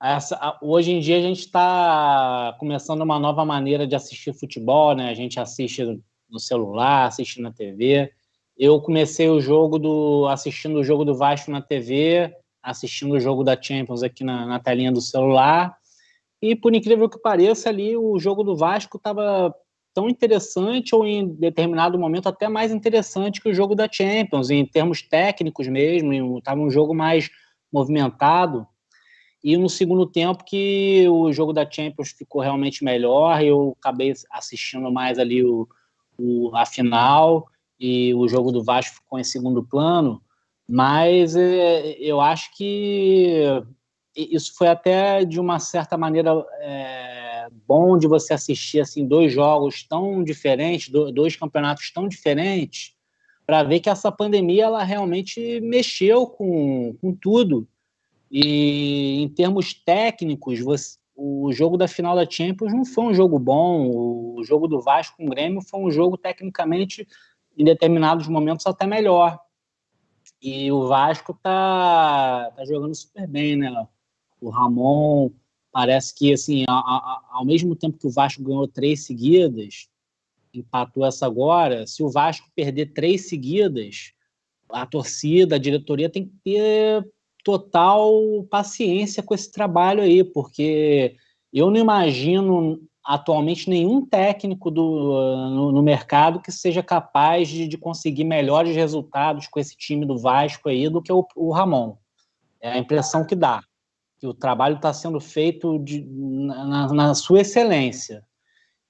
[0.03, 5.09] essa, hoje em dia a gente está começando uma nova maneira de assistir futebol, né?
[5.09, 5.83] A gente assiste
[6.29, 8.13] no celular, assiste na TV.
[8.59, 13.45] Eu comecei o jogo do assistindo o jogo do Vasco na TV, assistindo o jogo
[13.45, 15.77] da Champions aqui na, na telinha do celular.
[16.41, 19.55] E por incrível que pareça, ali o jogo do Vasco estava
[19.93, 24.65] tão interessante ou em determinado momento até mais interessante que o jogo da Champions, em
[24.65, 27.31] termos técnicos mesmo, estava um jogo mais
[27.71, 28.67] movimentado.
[29.45, 34.91] E no segundo tempo que o jogo da Champions ficou realmente melhor, eu acabei assistindo
[34.91, 35.69] mais ali o,
[36.19, 37.47] o, a final
[37.79, 40.23] e o jogo do Vasco ficou em segundo plano,
[40.69, 43.63] mas é, eu acho que
[44.17, 49.83] isso foi até de uma certa maneira é, bom de você assistir assim dois jogos
[49.83, 52.95] tão diferentes, dois campeonatos tão diferentes,
[53.47, 57.69] para ver que essa pandemia ela realmente mexeu com, com tudo.
[58.31, 63.39] E em termos técnicos, você, o jogo da final da Champions não foi um jogo
[63.39, 63.89] bom.
[63.89, 67.07] O jogo do Vasco com o Grêmio foi um jogo tecnicamente
[67.57, 69.39] em determinados momentos até melhor.
[70.43, 73.87] E o Vasco tá, tá jogando super bem, né?
[74.41, 75.31] O Ramon
[75.73, 79.89] parece que, assim, a, a, ao mesmo tempo que o Vasco ganhou três seguidas,
[80.53, 84.13] empatou essa agora, se o Vasco perder três seguidas,
[84.69, 87.07] a torcida, a diretoria tem que ter
[87.45, 91.17] total paciência com esse trabalho aí, porque
[91.53, 94.83] eu não imagino atualmente nenhum técnico do,
[95.51, 100.19] no, no mercado que seja capaz de, de, conseguir melhores resultados com esse time do
[100.19, 101.97] Vasco aí do que o, o Ramon.
[102.61, 103.63] É a impressão que dá,
[104.19, 108.25] que o trabalho está sendo feito de, na, na, sua excelência.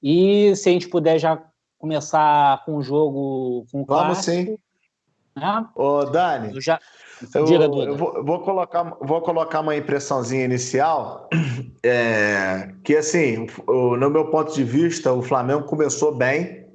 [0.03, 1.43] E se a gente puder já
[1.79, 4.59] começar com o jogo com o Vamos clássico, sim.
[5.37, 5.69] Né?
[5.75, 6.81] Ô, Dani, já,
[7.35, 11.29] eu, eu vou, vou, colocar, vou colocar uma impressãozinha inicial,
[11.83, 16.67] é, que assim, no meu ponto de vista, o Flamengo começou bem,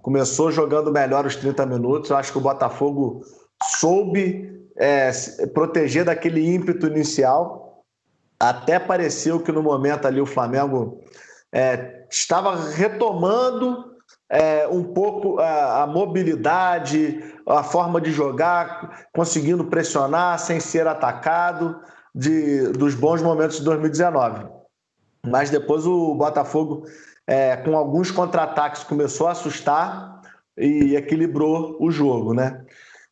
[0.00, 2.10] começou jogando melhor os 30 minutos.
[2.10, 3.22] Eu acho que o Botafogo
[3.62, 5.10] soube é,
[5.52, 7.84] proteger daquele ímpeto inicial.
[8.40, 11.00] Até pareceu que no momento ali o Flamengo
[11.52, 13.91] é, estava retomando
[14.32, 21.78] é, um pouco a, a, mobilidade, a forma de jogar, conseguindo pressionar sem ser atacado
[22.14, 24.46] de, dos bons momentos de 2019.
[25.26, 26.86] Mas depois o Botafogo,
[27.26, 30.22] é, com alguns contra-ataques, começou a assustar
[30.56, 32.64] e equilibrou o jogo, né?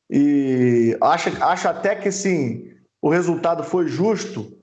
[0.08, 4.56] E acho, acho até que sim, o resultado foi justo.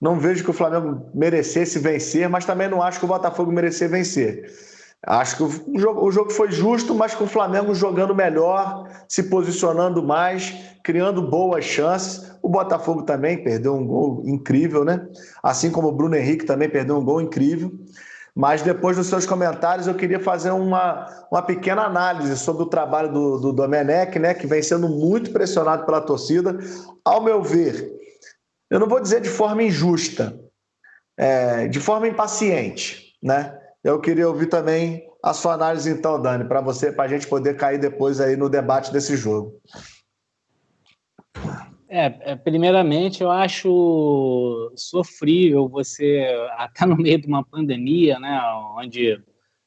[0.00, 3.90] Não vejo que o Flamengo merecesse vencer, mas também não acho que o Botafogo merecer
[3.90, 4.50] vencer.
[5.06, 9.24] Acho que o jogo, o jogo foi justo, mas com o Flamengo jogando melhor, se
[9.24, 12.36] posicionando mais, criando boas chances.
[12.42, 15.06] O Botafogo também perdeu um gol incrível, né?
[15.42, 17.72] Assim como o Bruno Henrique também perdeu um gol incrível.
[18.34, 23.12] Mas depois dos seus comentários, eu queria fazer uma, uma pequena análise sobre o trabalho
[23.12, 24.34] do, do Domenech, né?
[24.34, 26.58] Que vem sendo muito pressionado pela torcida.
[27.04, 27.92] Ao meu ver,
[28.70, 30.38] eu não vou dizer de forma injusta,
[31.16, 33.56] é, de forma impaciente, né?
[33.82, 37.56] Eu queria ouvir também a sua análise, então, Dani, para você, para a gente poder
[37.56, 39.60] cair depois aí no debate desse jogo.
[41.88, 48.40] É, é, primeiramente, eu acho sofrível você, até no meio de uma pandemia, né,
[48.76, 49.20] onde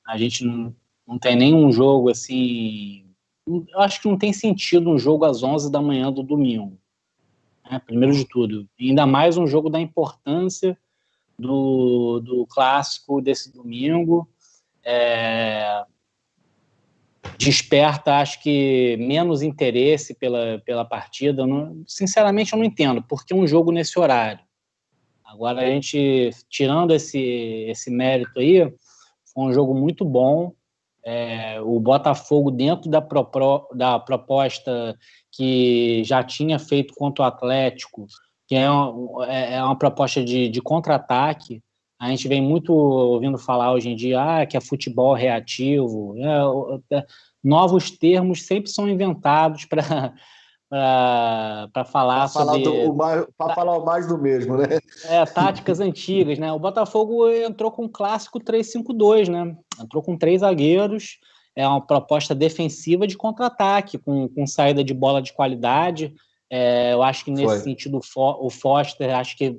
[0.06, 0.76] a gente não,
[1.08, 3.06] não tem nenhum jogo assim.
[3.48, 6.78] Eu acho que não tem sentido um jogo às 11 da manhã do domingo.
[7.70, 8.68] Né, primeiro de tudo.
[8.80, 10.78] Ainda mais um jogo da importância
[11.38, 14.28] do, do clássico desse domingo.
[14.84, 15.84] É,
[17.38, 21.46] desperta, acho que, menos interesse pela, pela partida.
[21.46, 24.44] Não, sinceramente, eu não entendo, porque um jogo nesse horário.
[25.26, 27.20] Agora, a gente, tirando esse,
[27.70, 28.72] esse mérito aí,
[29.34, 30.54] foi um jogo muito bom.
[31.04, 34.96] É, o Botafogo, dentro da, pro, da proposta
[35.32, 38.06] que já tinha feito contra o Atlético,
[38.52, 41.64] que é uma, é, é uma proposta de, de contra-ataque.
[41.98, 46.18] A gente vem muito ouvindo falar hoje em dia ah, que é futebol reativo.
[46.18, 47.06] É, é
[47.42, 50.14] novos termos sempre são inventados para
[50.70, 52.64] para falar pra sobre
[53.38, 54.80] para falar o mais do mesmo, né?
[55.06, 56.52] É, táticas antigas, né?
[56.52, 59.56] O Botafogo entrou com o clássico 3-5-2, né?
[59.82, 61.20] Entrou com três zagueiros
[61.56, 66.14] é uma proposta defensiva de contra-ataque, com, com saída de bola de qualidade.
[66.54, 67.60] É, eu acho que nesse Foi.
[67.60, 69.58] sentido o Foster, acho que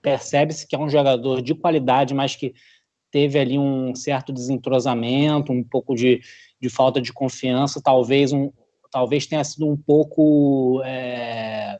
[0.00, 2.54] percebe-se que é um jogador de qualidade, mas que
[3.10, 6.20] teve ali um certo desentrosamento, um pouco de,
[6.60, 8.52] de falta de confiança, talvez um,
[8.88, 11.76] talvez tenha sido um pouco é,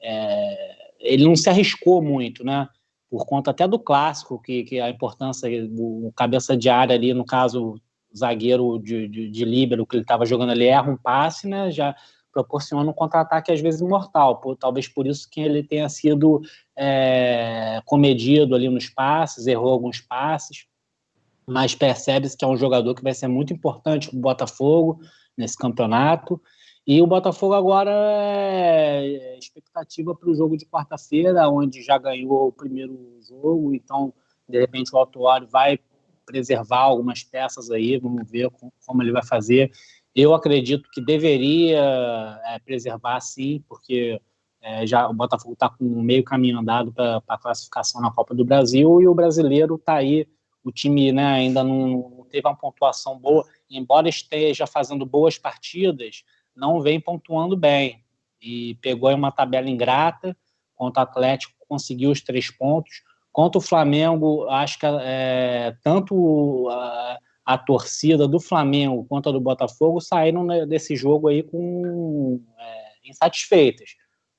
[0.00, 2.68] é, ele não se arriscou muito, né?
[3.10, 7.24] Por conta até do clássico, que, que a importância do cabeça de área ali, no
[7.24, 7.80] caso,
[8.16, 11.70] zagueiro de, de, de líbero que ele estava jogando ali, erra um passe, né?
[11.72, 11.96] Já
[12.38, 14.36] proporciona um contra-ataque às vezes mortal.
[14.36, 16.40] Por, talvez por isso que ele tenha sido
[16.76, 20.66] é, comedido ali nos passes, errou alguns passes,
[21.46, 25.00] mas percebe-se que é um jogador que vai ser muito importante para o Botafogo
[25.36, 26.40] nesse campeonato.
[26.86, 32.52] E o Botafogo agora é expectativa para o jogo de quarta-feira, onde já ganhou o
[32.52, 34.12] primeiro jogo, então
[34.48, 35.78] de repente o Autuário vai
[36.24, 38.50] preservar algumas peças aí, vamos ver
[38.86, 39.70] como ele vai fazer.
[40.14, 44.20] Eu acredito que deveria é, preservar sim, porque
[44.60, 48.44] é, já o Botafogo está com meio caminho andado para a classificação na Copa do
[48.44, 50.26] Brasil e o brasileiro está aí.
[50.64, 56.24] O time né, ainda não, teve uma pontuação boa, embora esteja fazendo boas partidas
[56.58, 58.04] não vem pontuando bem.
[58.40, 60.36] E pegou uma tabela ingrata
[60.74, 63.02] contra o Atlético, conseguiu os três pontos.
[63.32, 67.18] Contra o Flamengo, acho que é, tanto a,
[67.48, 73.96] a, torcida do Flamengo quanto do Botafogo saíram desse jogo aí com é, insatisfeitas.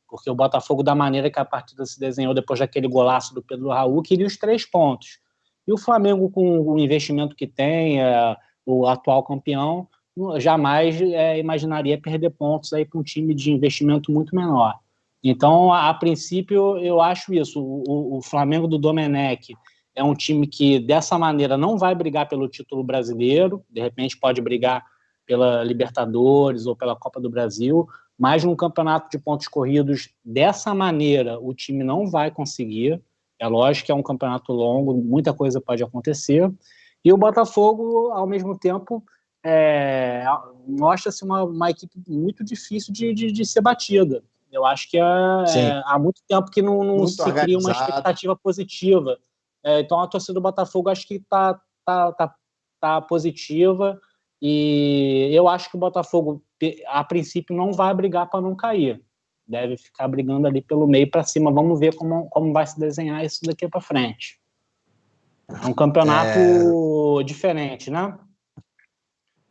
[0.08, 3.70] Porque o Botafogo, da maneira que a partida se desenhou depois daquele golaço do Pedro
[3.70, 5.20] Raul, queria os três pontos.
[5.68, 8.36] E o Flamengo, com o investimento que tem, é,
[8.66, 9.88] o atual campeão,
[10.38, 14.78] jamais é, imaginaria perder pontos aí para um time de investimento muito menor.
[15.24, 17.62] Então, a, a princípio, eu acho isso.
[17.62, 19.54] O, o, Flamengo do Domenech
[20.00, 24.42] é um time que, dessa maneira, não vai brigar pelo título brasileiro, de repente pode
[24.42, 24.82] brigar
[25.26, 27.86] pela Libertadores ou pela Copa do Brasil,
[28.18, 33.02] mas num campeonato de pontos corridos, dessa maneira, o time não vai conseguir.
[33.38, 36.50] É lógico que é um campeonato longo, muita coisa pode acontecer.
[37.04, 39.04] E o Botafogo, ao mesmo tempo,
[39.44, 40.24] é,
[40.66, 44.24] mostra-se uma, uma, equipe muito difícil de, de, de ser batida.
[44.50, 48.36] Eu acho que é, é, há muito tempo que não, não se cria uma expectativa
[48.36, 49.20] positiva.
[49.64, 52.36] É, então a torcida do Botafogo acho que está tá, tá,
[52.80, 54.00] tá positiva
[54.42, 56.42] e eu acho que o Botafogo,
[56.88, 59.02] a princípio, não vai brigar para não cair.
[59.46, 61.52] Deve ficar brigando ali pelo meio para cima.
[61.52, 64.40] Vamos ver como, como vai se desenhar isso daqui para frente.
[65.50, 67.24] É um campeonato é...
[67.24, 68.18] diferente, né?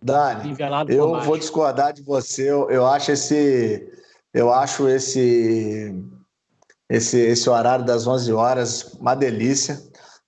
[0.00, 0.54] Dani,
[0.88, 2.48] eu vou discordar de você.
[2.48, 3.92] Eu, eu, acho esse,
[4.32, 5.92] eu acho esse,
[6.88, 9.76] esse, esse horário das 11 horas uma delícia.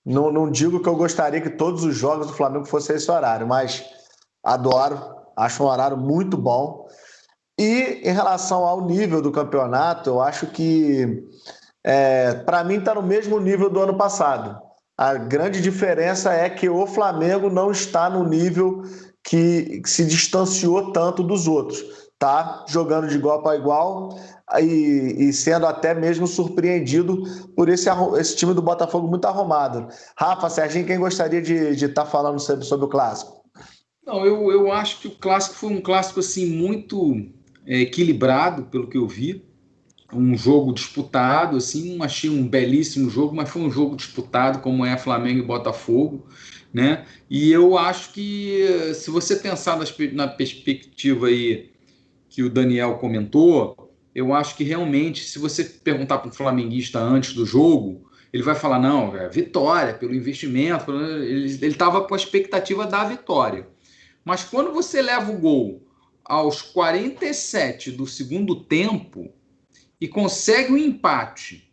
[0.05, 3.46] Não, não digo que eu gostaria que todos os jogos do Flamengo fossem esse horário,
[3.46, 3.84] mas
[4.42, 4.98] adoro.
[5.36, 6.86] Acho um horário muito bom.
[7.59, 11.22] E em relação ao nível do campeonato, eu acho que
[11.84, 14.59] é, para mim está no mesmo nível do ano passado.
[14.96, 18.82] A grande diferença é que o Flamengo não está no nível
[19.24, 21.82] que, se distanciou tanto dos outros.
[22.21, 24.11] Tá jogando de igual para igual
[24.61, 27.25] e, e, sendo até mesmo surpreendido
[27.57, 29.89] por esse, esse time do Botafogo muito arrumado.
[30.14, 33.43] Rafa, Serginho, quem gostaria de estar tá falando sobre, sobre o clássico?
[34.07, 37.27] Não, eu, eu acho que o clássico foi um clássico assim muito
[37.66, 39.43] é, equilibrado, pelo que eu vi.
[40.12, 44.99] Um jogo disputado, assim, achei um belíssimo jogo, mas foi um jogo disputado, como é
[44.99, 46.27] Flamengo e Botafogo
[46.73, 47.05] né?
[47.29, 51.70] E eu acho que se você pensar nas, na perspectiva aí
[52.31, 57.35] que o Daniel comentou, eu acho que realmente, se você perguntar para um flamenguista antes
[57.35, 62.87] do jogo, ele vai falar, não, é vitória, pelo investimento, ele estava com a expectativa
[62.87, 63.68] da vitória.
[64.24, 65.83] Mas quando você leva o gol
[66.24, 69.33] aos 47 do segundo tempo
[70.01, 71.68] e consegue o um empate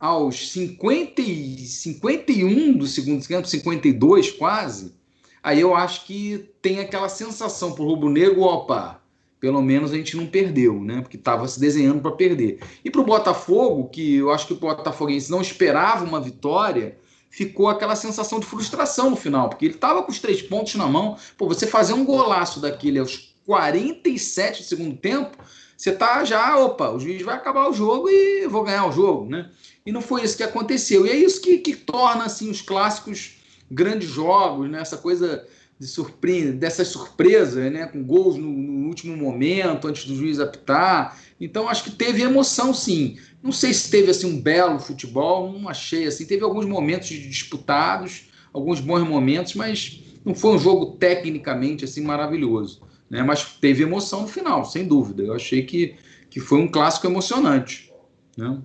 [0.00, 4.94] aos 50 e 51 do segundo tempo, 52 quase,
[5.42, 8.97] aí eu acho que tem aquela sensação para o rubro-negro, opa,
[9.40, 11.00] pelo menos a gente não perdeu, né?
[11.00, 12.60] Porque estava se desenhando para perder.
[12.84, 16.98] E para o Botafogo, que eu acho que o Botafoguense não esperava uma vitória,
[17.30, 20.86] ficou aquela sensação de frustração no final, porque ele estava com os três pontos na
[20.86, 21.16] mão.
[21.36, 25.38] Pô, você fazer um golaço daquele aos 47 do segundo tempo,
[25.76, 29.30] você tá já, opa, o juiz vai acabar o jogo e vou ganhar o jogo,
[29.30, 29.50] né?
[29.86, 31.06] E não foi isso que aconteceu.
[31.06, 33.36] E é isso que, que torna assim os clássicos
[33.70, 34.80] grandes jogos, né?
[34.80, 35.46] Essa coisa
[35.78, 37.86] de surpresa, dessas surpresas, né?
[37.86, 41.16] Com gols no, no, último momento, antes do juiz apitar.
[41.40, 43.16] Então acho que teve emoção, sim.
[43.42, 46.26] Não sei se teve assim um belo futebol, não achei assim.
[46.26, 52.82] Teve alguns momentos disputados, alguns bons momentos, mas não foi um jogo tecnicamente assim maravilhoso,
[53.08, 53.22] né?
[53.22, 55.22] Mas teve emoção no final, sem dúvida.
[55.22, 55.94] Eu achei que,
[56.28, 57.92] que foi um clássico emocionante,
[58.36, 58.58] né?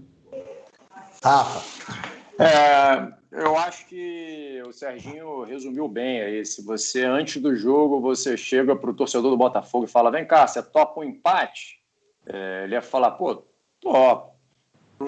[2.40, 6.46] É, eu acho que o Serginho resumiu bem aí.
[6.46, 10.26] Se você, antes do jogo, você chega para o torcedor do Botafogo e fala: vem
[10.26, 11.80] cá, você topa um empate?
[12.28, 13.44] É, ele ia falar: pô,
[13.80, 14.34] topo.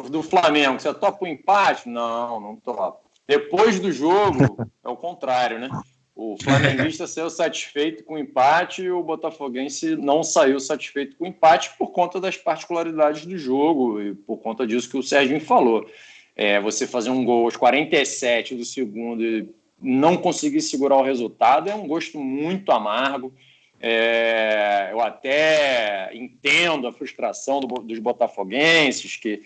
[0.09, 1.87] Do Flamengo, você topa um empate?
[1.87, 3.09] Não, não topo.
[3.27, 5.69] Depois do jogo, é o contrário, né?
[6.15, 11.27] O flamenguista saiu satisfeito com o empate e o botafoguense não saiu satisfeito com o
[11.27, 15.85] empate por conta das particularidades do jogo e por conta disso que o Serginho falou.
[16.35, 19.49] É, você fazer um gol aos 47 do segundo e
[19.81, 23.33] não conseguir segurar o resultado é um gosto muito amargo.
[23.79, 29.43] É, eu até entendo a frustração do, dos botafoguenses que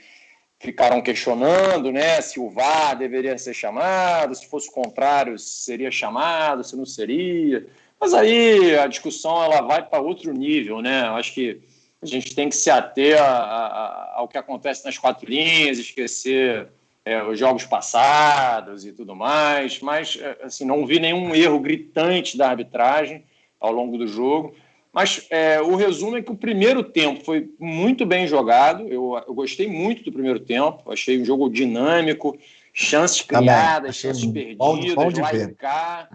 [0.59, 6.63] ficaram questionando né, se o VAR deveria ser chamado, se fosse o contrário, seria chamado,
[6.63, 7.65] se não seria.
[7.99, 11.07] Mas aí a discussão ela vai para outro nível, né?
[11.07, 11.61] Eu acho que
[12.01, 16.69] a gente tem que se ater a, a, ao que acontece nas quatro linhas, esquecer
[17.05, 19.79] é, os jogos passados e tudo mais.
[19.79, 23.23] Mas é, assim, não vi nenhum erro gritante da arbitragem
[23.59, 24.55] ao longo do jogo.
[24.91, 28.87] Mas é, o resumo é que o primeiro tempo foi muito bem jogado.
[28.87, 30.91] Eu, eu gostei muito do primeiro tempo.
[30.91, 32.37] Achei um jogo dinâmico,
[32.73, 35.55] chances criadas, chances perdidas, bom, bom de ver.
[35.55, 36.09] cá.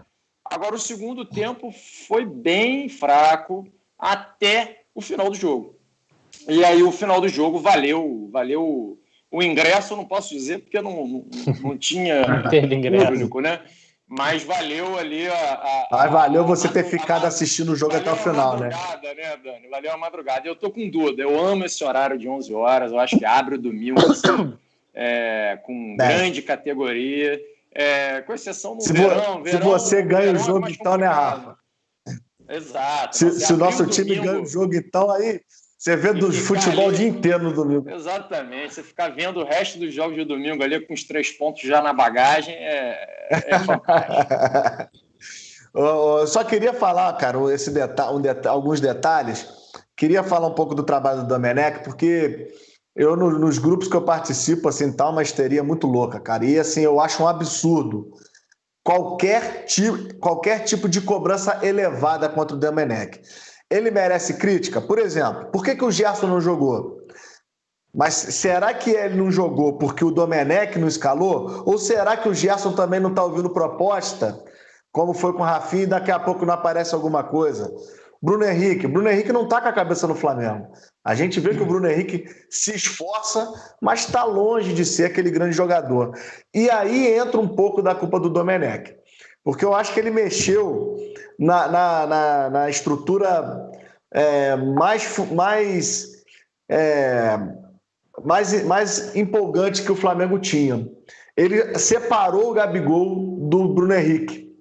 [0.44, 1.72] Agora, o segundo tempo
[2.06, 3.66] foi bem fraco
[3.98, 5.76] até o final do jogo.
[6.48, 8.98] E aí, o final do jogo valeu, valeu
[9.34, 11.24] o ingresso, não posso dizer, porque não, não,
[11.60, 12.24] não tinha
[13.08, 13.62] público, né?
[14.06, 15.34] Mas valeu ali a.
[15.34, 18.68] a Mas valeu você ter ficado assistindo o jogo até o final, né?
[18.68, 19.68] né, Dani?
[19.68, 20.46] Valeu a madrugada.
[20.46, 21.22] Eu tô com dúvida.
[21.22, 22.92] Eu amo esse horário de 11 horas.
[22.92, 24.56] Eu acho que abre o domingo assim,
[24.94, 27.40] é, com grande categoria.
[27.72, 31.08] É, com exceção no se verão, Se você ganha o é jogo, é então, né,
[31.08, 31.56] Rafa?
[32.48, 33.16] Exato.
[33.16, 35.40] Se, se o nosso time ganha o jogo, então, aí
[35.84, 37.90] você vê do futebol ali, o dia inteiro no domingo.
[37.90, 38.72] Exatamente.
[38.72, 41.82] Você ficar vendo o resto dos jogos de domingo ali com os três pontos já
[41.82, 44.90] na bagagem é, é fantástico.
[46.26, 49.46] só queria falar, cara, esse deta um deta alguns detalhes.
[49.94, 52.48] Queria falar um pouco do trabalho do Domenech, porque
[52.96, 56.46] eu, no, nos grupos que eu participo, assim, tá uma histeria muito louca, cara.
[56.46, 58.10] E, assim, eu acho um absurdo
[58.82, 63.20] qualquer, tipo qualquer tipo de cobrança elevada contra o Domenech.
[63.74, 64.80] Ele merece crítica?
[64.80, 67.00] Por exemplo, por que, que o Gerson não jogou?
[67.92, 71.64] Mas será que ele não jogou porque o Domenech não escalou?
[71.66, 74.40] Ou será que o Gerson também não está ouvindo proposta,
[74.92, 77.68] como foi com o Rafinha, e daqui a pouco não aparece alguma coisa?
[78.22, 78.86] Bruno Henrique.
[78.86, 80.68] Bruno Henrique não está com a cabeça no Flamengo.
[81.04, 83.52] A gente vê que o Bruno Henrique se esforça,
[83.82, 86.16] mas está longe de ser aquele grande jogador.
[86.54, 88.94] E aí entra um pouco da culpa do Domenech.
[89.42, 90.96] Porque eu acho que ele mexeu
[91.38, 93.70] na, na, na, na estrutura
[94.12, 96.24] é, mais, mais,
[96.68, 97.38] é,
[98.24, 100.88] mais, mais empolgante que o Flamengo tinha.
[101.36, 104.54] Ele separou o Gabigol do Bruno Henrique.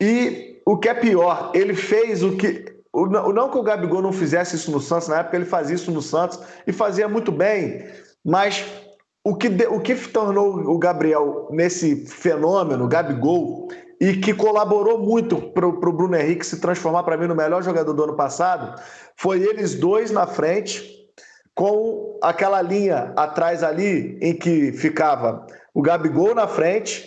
[0.00, 2.64] E o que é pior, ele fez o que.
[2.94, 6.02] Não que o Gabigol não fizesse isso no Santos, na época ele fazia isso no
[6.02, 7.84] Santos e fazia muito bem,
[8.24, 8.64] mas
[9.24, 13.68] o que, o que tornou o Gabriel nesse fenômeno, Gabigol,
[14.00, 17.92] e que colaborou muito para o Bruno Henrique se transformar para mim no melhor jogador
[17.92, 18.80] do ano passado,
[19.16, 20.96] foi eles dois na frente,
[21.54, 25.44] com aquela linha atrás ali em que ficava
[25.74, 27.04] o Gabigol na frente,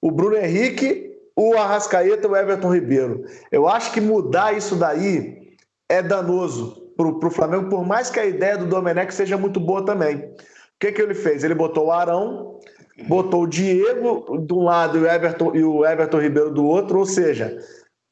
[0.00, 3.24] o Bruno Henrique, o Arrascaeta e o Everton Ribeiro.
[3.50, 5.56] Eu acho que mudar isso daí
[5.88, 9.84] é danoso para o Flamengo, por mais que a ideia do Domenech seja muito boa
[9.84, 10.16] também.
[10.16, 11.42] O que, que ele fez?
[11.42, 12.60] Ele botou o Arão
[13.06, 16.98] botou o Diego de um lado e o Everton, e o Everton Ribeiro do outro,
[16.98, 17.58] ou seja,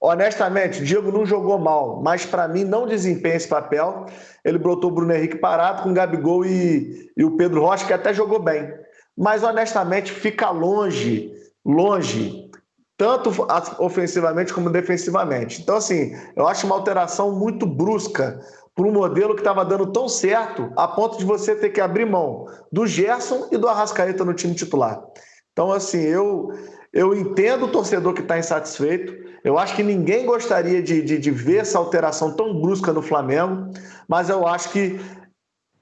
[0.00, 4.06] honestamente, o Diego não jogou mal, mas para mim não desempenha esse papel.
[4.44, 7.92] Ele botou o Bruno Henrique parado com o Gabigol e, e o Pedro Rocha, que
[7.92, 8.72] até jogou bem.
[9.16, 11.32] Mas honestamente fica longe,
[11.64, 12.50] longe,
[12.96, 13.30] tanto
[13.78, 15.62] ofensivamente como defensivamente.
[15.62, 18.40] Então, assim, eu acho uma alteração muito brusca
[18.76, 22.04] para um modelo que estava dando tão certo a ponto de você ter que abrir
[22.04, 25.02] mão do Gerson e do Arrascaeta no time titular.
[25.50, 26.52] Então, assim, eu,
[26.92, 29.16] eu entendo o torcedor que está insatisfeito.
[29.42, 33.70] Eu acho que ninguém gostaria de, de, de, ver essa alteração tão brusca no Flamengo,
[34.06, 35.00] mas eu acho que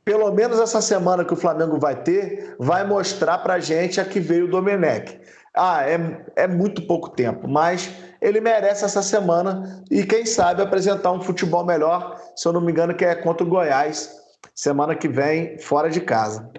[0.04, 4.20] pelo menos essa semana que o Flamengo vai ter, vai mostrar para gente a que
[4.20, 5.18] veio o Domenech.
[5.56, 7.90] Ah, é, é muito pouco tempo, mas
[8.20, 12.20] ele merece essa semana e, quem sabe, apresentar um futebol melhor.
[12.36, 14.10] Se eu não me engano, que é contra o Goiás,
[14.54, 16.50] semana que vem, fora de casa.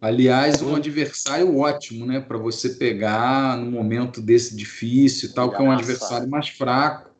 [0.00, 2.20] Aliás, um adversário ótimo, né?
[2.20, 7.13] Para você pegar no momento desse difícil, tal, que é um adversário mais fraco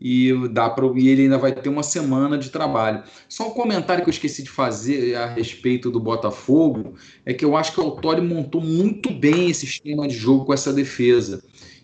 [0.00, 3.02] e dá para e ele ainda vai ter uma semana de trabalho.
[3.28, 6.94] Só um comentário que eu esqueci de fazer a respeito do Botafogo
[7.24, 10.54] é que eu acho que o Autori montou muito bem esse esquema de jogo com
[10.54, 11.42] essa defesa.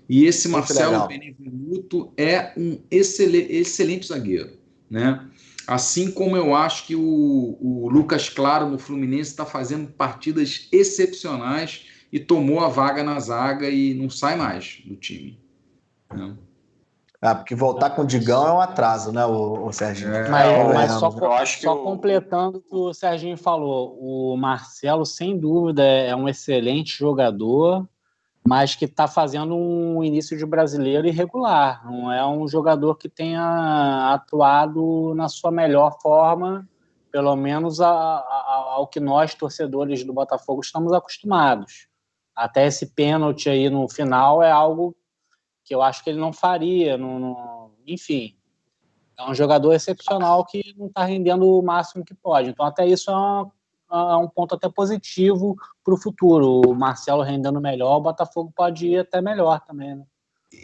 [0.09, 4.59] E esse Marcelo Benevenuto é um excelente, excelente zagueiro,
[4.91, 5.27] né?
[5.67, 11.87] Assim como eu acho que o, o Lucas Claro no Fluminense está fazendo partidas excepcionais
[12.13, 15.41] e tomou a vaga na zaga e não sai mais do time.
[16.13, 16.37] Né?
[17.25, 20.13] Ah, porque voltar com o Digão é um atraso, né, o, o Serginho?
[20.13, 21.09] É, mas, mas só,
[21.47, 27.87] só completando o que o Serginho falou, o Marcelo, sem dúvida, é um excelente jogador,
[28.45, 31.89] mas que está fazendo um início de brasileiro irregular.
[31.89, 36.69] Não é um jogador que tenha atuado na sua melhor forma,
[37.13, 41.87] pelo menos a, a, ao que nós, torcedores do Botafogo, estamos acostumados.
[42.35, 44.97] Até esse pênalti aí no final é algo
[45.65, 46.97] que eu acho que ele não faria.
[46.97, 47.71] Não, não...
[47.87, 48.35] Enfim,
[49.19, 52.51] é um jogador excepcional que não está rendendo o máximo que pode.
[52.51, 53.53] Então, até isso é uma
[53.93, 55.55] é um ponto até positivo
[55.85, 56.63] para o futuro.
[56.67, 59.95] O Marcelo rendendo melhor, o Botafogo pode ir até melhor também.
[59.95, 60.05] Né?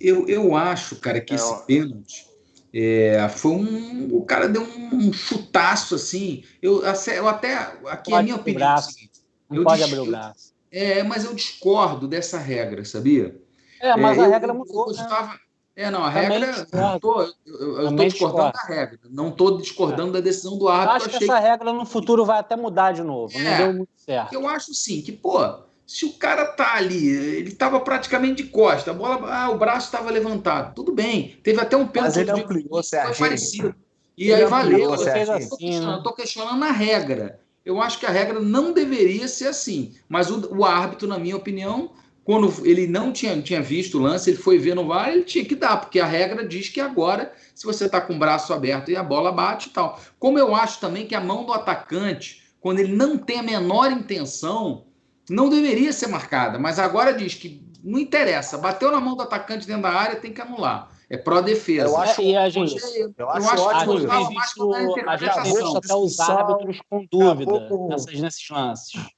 [0.01, 2.27] Eu, eu acho, cara, que é, esse pênalti
[2.73, 4.17] é, foi um.
[4.17, 6.43] O cara deu um chutaço assim.
[6.63, 7.55] Eu, eu até.
[7.87, 8.61] Aqui é a minha opinião.
[8.61, 8.89] Braço.
[8.89, 9.21] É seguinte,
[9.51, 10.55] não pode abrir o braço.
[10.71, 13.39] É, mas eu discordo dessa regra, sabia?
[13.81, 14.91] É, mas é, a regra mudou.
[14.91, 15.39] Eu, eu né?
[15.79, 16.99] É, não, a Também regra.
[17.01, 20.97] Tô, eu estou discordando da regra, não estou discordando da decisão do árbitro.
[20.97, 23.33] Acho que essa regra no futuro vai até mudar de novo.
[23.39, 24.33] É, não deu muito certo.
[24.33, 25.39] Eu acho sim que, pô,
[25.87, 29.87] se o cara tá ali, ele estava praticamente de costa, a bola, ah, o braço
[29.87, 31.39] estava levantado, tudo bem.
[31.45, 32.17] Teve até um pênalti.
[32.17, 33.15] Mas ele ampliou, Sérgio.
[33.15, 33.75] Foi parecido.
[34.17, 34.93] E ele aí valeu.
[34.93, 37.41] Assim, eu estou questionando, questionando a regra.
[37.65, 39.95] Eu acho que a regra não deveria ser assim.
[40.09, 41.93] Mas o, o árbitro, na minha opinião,
[42.29, 45.43] quando ele não tinha, tinha visto o lance, ele foi ver no VAR, ele tinha
[45.43, 48.91] que dar, porque a regra diz que agora, se você está com o braço aberto
[48.91, 49.99] e a bola bate e tal.
[50.19, 53.91] Como eu acho também que a mão do atacante, quando ele não tem a menor
[53.91, 54.85] intenção,
[55.31, 59.67] não deveria ser marcada, mas agora diz que não interessa, bateu na mão do atacante
[59.67, 60.91] dentro da área, tem que anular.
[61.09, 61.87] É pró-defesa.
[61.87, 64.13] Eu acho, e a gente, eu, eu acho, acho ótimo.
[64.13, 64.95] A gente, visto, a gente
[65.35, 69.18] tem visto até os árbitros com dúvida nessas, nesses lances.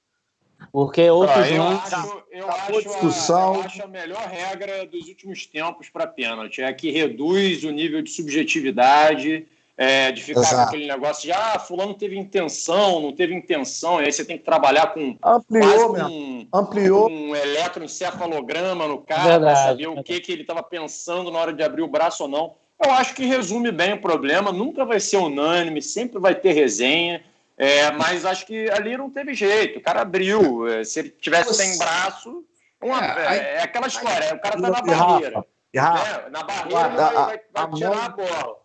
[0.73, 1.93] Porque outros ah, eu lances.
[1.93, 3.55] Acho, eu, acho discussão...
[3.55, 6.62] A, eu acho a melhor regra dos últimos tempos para pênalti.
[6.62, 9.47] É que reduz o nível de subjetividade,
[9.81, 10.57] é, de ficar Exato.
[10.57, 14.37] com aquele negócio de ah, fulano teve intenção, não teve intenção, e aí você tem
[14.37, 17.11] que trabalhar com Ampliou, um, Ampliou.
[17.11, 21.62] um eletroencefalograma no cara para saber o que, que ele estava pensando na hora de
[21.62, 22.53] abrir o braço ou não.
[22.83, 27.23] Eu acho que resume bem o problema, nunca vai ser unânime, sempre vai ter resenha.
[27.63, 29.79] É, mas acho que ali não teve jeito.
[29.79, 30.67] O cara abriu.
[30.67, 32.43] É, se ele tivesse sem braço.
[32.83, 34.35] Uma, é, é, aquela história.
[34.35, 35.45] o cara tá na barreira.
[35.75, 35.85] Né?
[36.31, 38.57] Na barreira ele vai, vai, vai tirar a bola.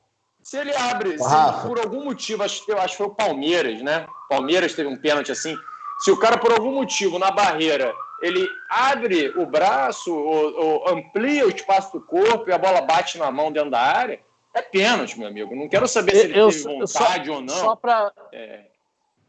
[0.41, 4.07] Se ele abre, se por algum motivo, acho, eu acho que foi o Palmeiras, né?
[4.29, 5.57] Palmeiras teve um pênalti assim.
[5.99, 11.45] Se o cara, por algum motivo, na barreira, ele abre o braço ou, ou amplia
[11.45, 14.21] o espaço do corpo e a bola bate na mão dentro da área,
[14.53, 15.53] é pênalti, meu amigo.
[15.53, 17.55] Não quero saber se ele eu, teve vontade só, ou não.
[17.55, 18.13] Só para.
[18.31, 18.74] É,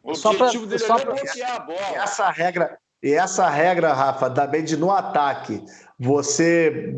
[0.07, 1.79] o só objetivo pra, dele só é bloquear a bola.
[1.93, 5.63] E essa regra, e essa regra, Rafa, também de no ataque
[5.99, 6.95] você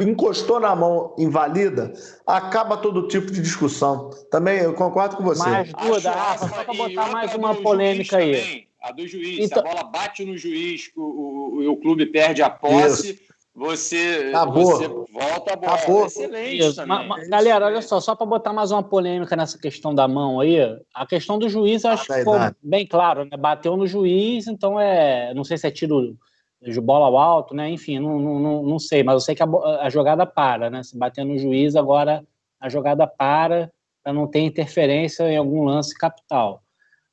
[0.00, 1.92] encostou na mão invalida,
[2.26, 4.10] acaba todo tipo de discussão.
[4.30, 5.48] Também eu concordo com você.
[5.48, 8.36] Mais Duda, Rafa, só para botar mais uma polêmica aí.
[8.36, 9.60] Também, a do juiz, então...
[9.60, 13.12] a bola bate no juiz, o, o, o clube perde a posse.
[13.12, 15.74] Isso você, você volta a bola.
[15.74, 16.06] Acabou.
[16.06, 20.08] Excelente ma, ma, galera, olha só, só para botar mais uma polêmica nessa questão da
[20.08, 20.56] mão aí,
[20.94, 23.36] a questão do juiz, acho ah, que ficou bem claro, né?
[23.36, 25.34] Bateu no juiz, então é.
[25.34, 26.16] Não sei se é tiro
[26.62, 27.68] de bola ao alto, né?
[27.68, 29.48] Enfim, não, não, não sei, mas eu sei que a,
[29.80, 30.82] a jogada para, né?
[30.82, 32.24] Se bater no juiz, agora
[32.58, 33.70] a jogada para
[34.02, 36.62] para não ter interferência em algum lance capital.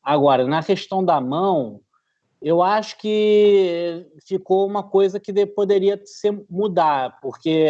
[0.02, 1.82] Agora, na questão da mão,
[2.42, 7.68] eu acho que ficou uma coisa que poderia ser mudar, porque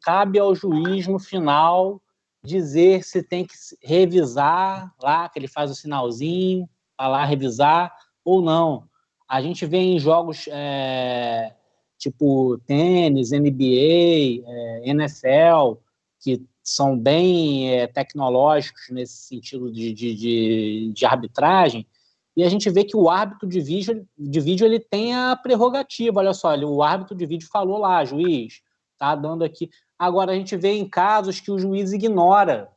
[0.00, 2.00] cabe ao juiz no final
[2.42, 8.40] dizer se tem que revisar lá, que ele faz o sinalzinho, para lá revisar ou
[8.40, 8.88] não.
[9.28, 11.54] A gente vê em jogos é,
[11.98, 15.78] tipo tênis, NBA, é, NFL,
[16.20, 21.86] que são bem é, tecnológicos nesse sentido de, de, de, de arbitragem,
[22.36, 26.20] e a gente vê que o árbitro de vídeo, de vídeo ele tem a prerrogativa.
[26.20, 28.62] Olha só, o árbitro de vídeo falou lá, juiz,
[28.98, 29.68] tá dando aqui.
[29.98, 32.70] Agora a gente vê em casos que o juiz ignora.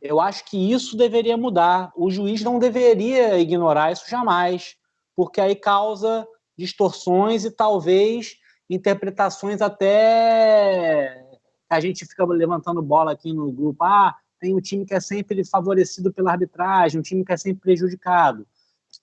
[0.00, 1.92] Eu acho que isso deveria mudar.
[1.96, 4.76] O juiz não deveria ignorar isso jamais.
[5.14, 6.26] porque aí causa
[6.56, 8.36] distorções e talvez
[8.68, 11.22] interpretações até
[11.68, 13.82] a gente fica levantando bola aqui no grupo.
[13.84, 17.60] Ah, tem um time que é sempre favorecido pela arbitragem, um time que é sempre
[17.60, 18.46] prejudicado.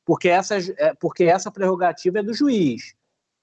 [0.09, 2.95] Porque essa, é, porque essa prerrogativa é do juiz.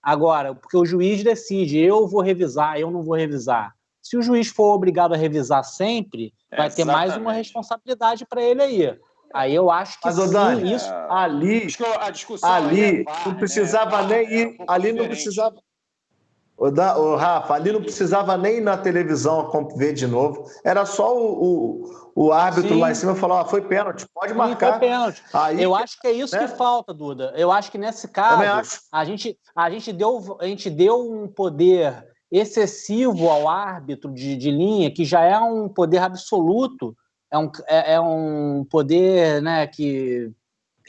[0.03, 3.73] Agora, porque o juiz decide, eu vou revisar, eu não vou revisar.
[4.03, 8.63] Se o juiz for obrigado a revisar sempre, vai ter mais uma responsabilidade para ele
[8.63, 8.99] aí.
[9.33, 11.69] Aí eu acho que Mas, sim, Dani, isso ali,
[12.01, 14.25] a discussão ali, é não precisava né?
[14.25, 15.63] nem ir, é um ali não precisava
[16.57, 20.51] o, da, o Rafa, ali não precisava nem ir na televisão ver de novo.
[20.65, 21.83] Era só o,
[22.15, 22.81] o, o árbitro Sim.
[22.81, 24.79] lá em cima falar: ah, foi pênalti, pode Sim, marcar.
[24.79, 25.23] Foi pênalti.
[25.35, 26.47] Aí, Eu acho que é isso né?
[26.47, 27.35] que falta, Duda.
[27.37, 32.07] Eu acho que nesse caso, a gente, a, gente deu, a gente deu um poder
[32.33, 36.97] excessivo ao árbitro de, de linha, que já é um poder absoluto,
[37.31, 40.33] é um, é, é um poder né, que,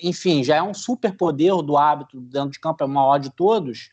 [0.02, 3.90] enfim, já é um superpoder do árbitro dentro de campo, é o maior de todos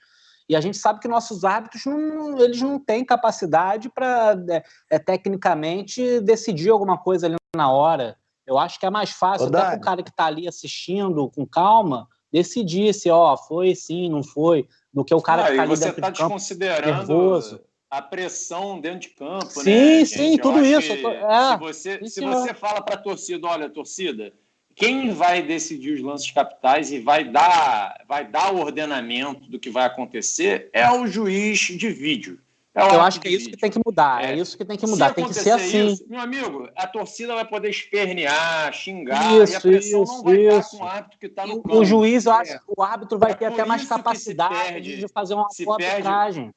[0.49, 4.99] e a gente sabe que nossos árbitros não, eles não têm capacidade para é, é,
[4.99, 8.17] tecnicamente decidir alguma coisa ali na hora.
[8.47, 11.31] Eu acho que é mais fácil, Ô, até para o cara que está ali assistindo
[11.31, 15.51] com calma, decidir se ó, foi sim, não foi, do que o cara ah, que
[15.53, 16.37] está ali você dentro tá de campo
[16.85, 17.61] nervoso.
[17.91, 20.05] A pressão dentro de campo, sim, né?
[20.05, 20.93] Sim, tudo isso.
[20.93, 24.33] É, se você, se você fala para a torcida, olha, torcida,
[24.75, 29.71] quem vai decidir os lances capitais e vai dar, vai dar o ordenamento do que
[29.71, 32.41] vai acontecer é o juiz de vídeo.
[32.75, 33.55] É Eu acho que é isso vídeo.
[33.55, 34.25] que tem que mudar.
[34.25, 35.11] É, é isso que tem que mudar.
[35.11, 35.93] Se tem que ser assim.
[35.93, 40.23] Isso, meu amigo, a torcida vai poder espernear, xingar, isso, e a pressão isso, não
[40.25, 40.71] vai isso.
[40.71, 41.77] com o árbitro que está no campo.
[41.77, 42.59] O juiz, eu acho é.
[42.59, 46.53] que o árbitro vai ter até mais capacidade perde, de fazer uma boa arbitragem.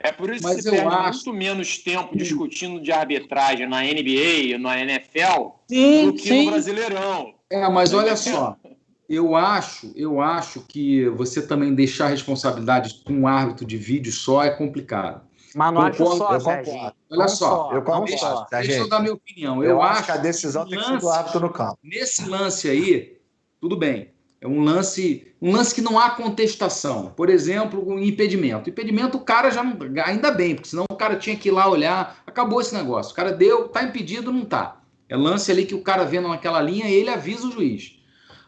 [0.00, 1.24] É por isso Mas que perde acho...
[1.26, 6.44] muito menos tempo discutindo de arbitragem na NBA, na NFL, sim, do que sim.
[6.44, 7.34] no Brasileirão.
[7.50, 8.56] É, mas olha só,
[9.08, 14.12] eu acho, eu acho que você também deixar a responsabilidade com um árbitro de vídeo
[14.12, 15.26] só é complicado.
[15.56, 16.96] Mas não acho só, eu concordo.
[17.10, 18.04] Olha só, eu concordo.
[18.04, 19.64] Deixa, deixa eu dar minha opinião.
[19.64, 21.78] Eu, eu acho que a decisão tem que ser do árbitro no campo.
[21.82, 23.18] Nesse lance aí,
[23.60, 24.12] tudo bem.
[24.40, 27.12] É um lance, um lance que não há contestação.
[27.16, 28.70] Por exemplo, um impedimento.
[28.70, 29.76] Impedimento, o cara já não.
[30.04, 32.22] Ainda bem, porque senão o cara tinha que ir lá olhar.
[32.26, 33.12] Acabou esse negócio.
[33.12, 34.80] O cara deu, tá impedido, não tá.
[35.08, 37.98] É lance ali que o cara vendo naquela linha ele avisa o juiz.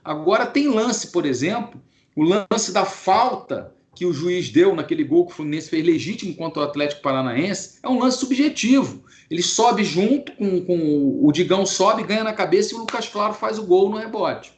[0.05, 1.81] Agora tem lance, por exemplo,
[2.15, 6.35] o lance da falta que o juiz deu naquele gol que o Fluminense fez legítimo
[6.35, 9.05] contra o Atlético Paranaense, é um lance subjetivo.
[9.31, 13.35] Ele sobe junto com, com o Digão, sobe, ganha na cabeça e o Lucas Claro
[13.35, 14.53] faz o gol no rebote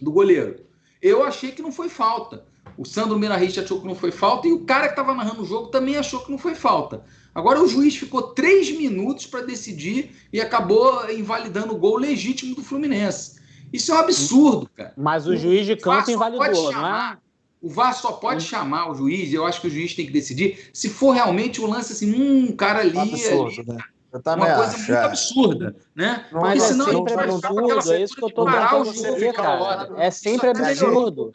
[0.00, 0.65] do goleiro.
[1.00, 2.44] Eu achei que não foi falta.
[2.76, 5.46] O Sandro Mirahit achou que não foi falta e o cara que estava narrando o
[5.46, 7.04] jogo também achou que não foi falta.
[7.34, 12.62] Agora o juiz ficou três minutos para decidir e acabou invalidando o gol legítimo do
[12.62, 13.36] Fluminense.
[13.72, 14.92] Isso é um absurdo, cara.
[14.96, 17.18] Mas o, o juiz de campo invalidou, não é?
[17.60, 18.46] O VAR só pode o...
[18.46, 21.66] chamar o juiz, eu acho que o juiz tem que decidir, se for realmente um
[21.66, 23.78] lance assim, um cara ali, absurdo, ali né?
[24.24, 25.04] Uma coisa acho, muito é.
[25.04, 26.26] absurda, né?
[26.32, 29.88] Não, Porque senão não, não, absurdo, é isso que eu estou tentando dizer, cara.
[29.98, 31.32] É sempre absurdo.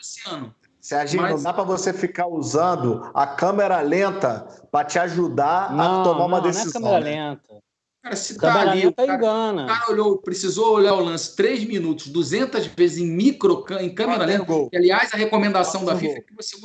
[0.80, 1.36] Serginho, Mas...
[1.36, 6.26] não dá para você ficar usando a câmera lenta para te ajudar não, a tomar
[6.26, 6.82] uma decisão.
[6.82, 7.62] Não é câmera lenta.
[8.02, 9.64] Cara, se tá ali, o cara, engana.
[9.64, 14.26] o cara olhou, precisou olhar o lance 3 minutos, 200 vezes em micro, em câmera
[14.26, 16.58] lenta, que, aliás, a recomendação da FIFA é que você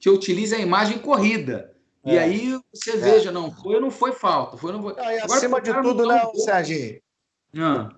[0.00, 1.72] que utilize a imagem corrida.
[2.04, 2.14] É.
[2.14, 2.96] E aí você é.
[2.96, 4.56] veja, não foi ou não foi falta.
[4.56, 4.94] Foi, não foi.
[4.94, 7.00] Não, e Agora, acima de tudo, né, um Serginho?
[7.56, 7.90] Ah.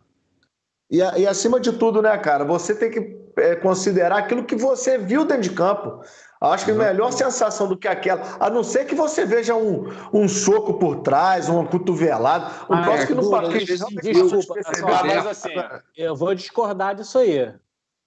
[0.90, 4.98] E, e, acima de tudo, né, cara, você tem que é, considerar aquilo que você
[4.98, 6.04] viu dentro de campo.
[6.40, 9.86] Acho que a melhor sensação do que aquela, a não ser que você veja um,
[10.12, 13.60] um soco por trás, uma cotovelada, um ah, é, que não partiu.
[13.60, 14.54] Desculpa,
[15.06, 15.54] mas assim,
[15.96, 17.54] eu vou discordar disso aí.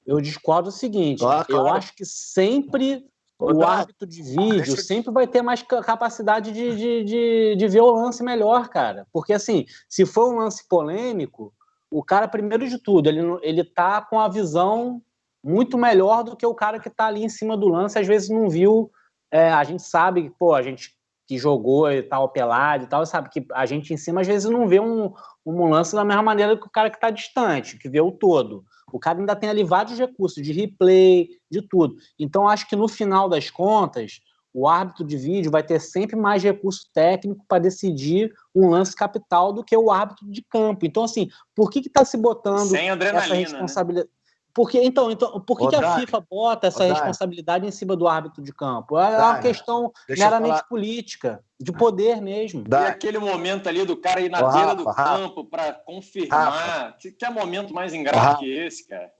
[0.05, 1.67] Eu discordo o seguinte: ah, claro.
[1.67, 3.03] eu acho que sempre
[3.39, 7.91] o árbitro de vídeo sempre vai ter mais capacidade de, de, de, de, ver o
[7.91, 9.05] lance melhor, cara.
[9.13, 11.53] Porque, assim, se for um lance polêmico,
[11.91, 15.01] o cara, primeiro de tudo, ele, ele tá com a visão
[15.43, 18.29] muito melhor do que o cara que tá ali em cima do lance, às vezes
[18.29, 18.91] não viu.
[19.31, 23.05] É, a gente sabe que, pô, a gente que jogou e tal, pelado e tal,
[23.05, 25.13] sabe que a gente em cima às vezes não vê um,
[25.45, 28.63] um lance da mesma maneira que o cara que tá distante, que vê o todo.
[28.91, 31.95] O cara ainda tem ali vários recursos de replay, de tudo.
[32.17, 34.21] Então, acho que no final das contas,
[34.53, 39.53] o árbitro de vídeo vai ter sempre mais recurso técnico para decidir um lance capital
[39.53, 40.85] do que o árbitro de campo.
[40.85, 44.07] Então, assim, por que está se botando essa responsabilidade?
[44.07, 44.16] Né?
[44.57, 48.41] Porque, então, então, por que, que a FIFA bota essa responsabilidade em cima do árbitro
[48.41, 48.97] de campo?
[48.97, 52.63] É uma questão meramente política, de poder mesmo.
[52.67, 56.51] E aquele momento ali do cara ir na beira Rafa, do campo para confirmar.
[56.51, 56.97] Rafa.
[56.97, 59.11] Que é momento mais ingrato que esse, cara?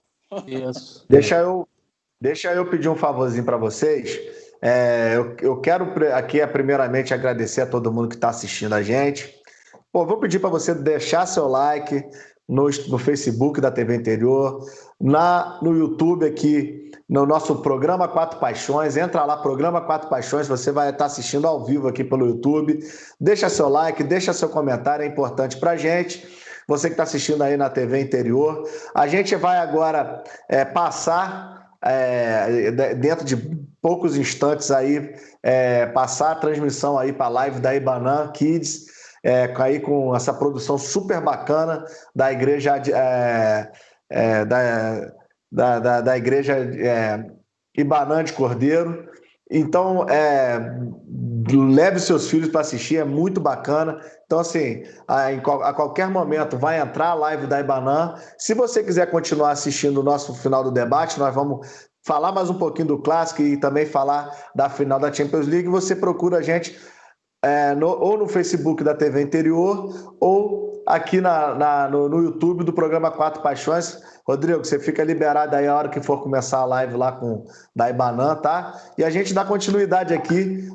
[0.44, 1.06] Isso.
[1.08, 1.68] Deixa eu,
[2.20, 4.18] Deixa eu pedir um favorzinho para vocês.
[4.60, 9.32] É, eu, eu, quero aqui, primeiramente, agradecer a todo mundo que está assistindo a gente.
[9.92, 12.04] Pô, vou pedir para você deixar seu like
[12.48, 14.64] no, no Facebook da TV Interior,
[15.00, 18.96] na, no YouTube aqui, no nosso programa Quatro Paixões.
[18.96, 22.78] Entra lá, programa Quatro Paixões, você vai estar assistindo ao vivo aqui pelo YouTube.
[23.20, 26.26] Deixa seu like, deixa seu comentário, é importante para gente.
[26.66, 28.68] Você que está assistindo aí na TV Interior.
[28.94, 33.36] A gente vai agora é, passar é, dentro de
[33.80, 38.86] poucos instantes aí, é, passar a transmissão aí para a live da Ibanan Kids,
[39.24, 43.70] é, aí com essa produção super bacana da igreja é,
[44.10, 45.12] é, da,
[45.50, 47.24] da, da, da, igreja é,
[47.76, 49.08] Ibanã de Cordeiro.
[49.50, 50.58] Então, é,
[51.50, 53.98] leve seus filhos para assistir, é muito bacana.
[54.26, 58.14] Então, assim, a, a, qualquer momento vai entrar a live da Ibanã.
[58.36, 62.58] Se você quiser continuar assistindo o nosso final do debate, nós vamos falar mais um
[62.58, 65.68] pouquinho do clássico e também falar da final da Champions League.
[65.68, 66.78] Você procura a gente
[67.42, 72.64] é, no, ou no Facebook da TV Interior ou aqui na, na no, no, YouTube
[72.64, 74.00] do programa Quatro Paixões.
[74.26, 78.36] Rodrigo, você fica liberado aí a hora que for começar a live lá com da
[78.36, 78.80] tá?
[78.96, 80.68] E a gente dá continuidade aqui,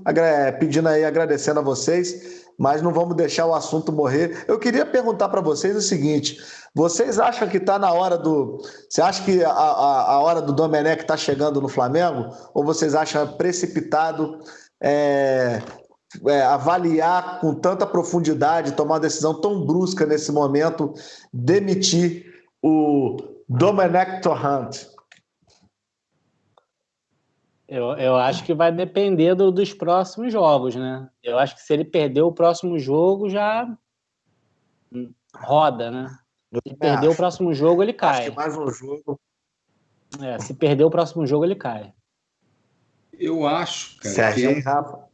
[0.60, 4.46] pedindo aí, agradecendo a vocês mas não vamos deixar o assunto morrer.
[4.48, 6.38] Eu queria perguntar para vocês o seguinte:
[6.74, 8.62] vocês acham que está na hora do.
[8.90, 12.30] Você acha que a, a, a hora do Domenech está chegando no Flamengo?
[12.54, 14.40] Ou vocês acham precipitado
[14.82, 15.62] é,
[16.28, 20.94] é, avaliar com tanta profundidade, tomar uma decisão tão brusca nesse momento,
[21.32, 24.86] demitir o Domenech Torrent?
[27.68, 31.10] Eu, eu acho que vai depender do, dos próximos jogos, né?
[31.24, 33.68] Eu acho que se ele perder o próximo jogo, já
[35.36, 36.18] roda, né?
[36.68, 38.22] Se perder o próximo jogo, ele cai.
[38.22, 39.20] Acho que mais um jogo.
[40.22, 41.92] É, se perder o próximo jogo, ele cai.
[43.14, 44.14] Eu acho, cara.
[44.14, 44.60] Sérgio é.
[44.60, 45.13] Rafa.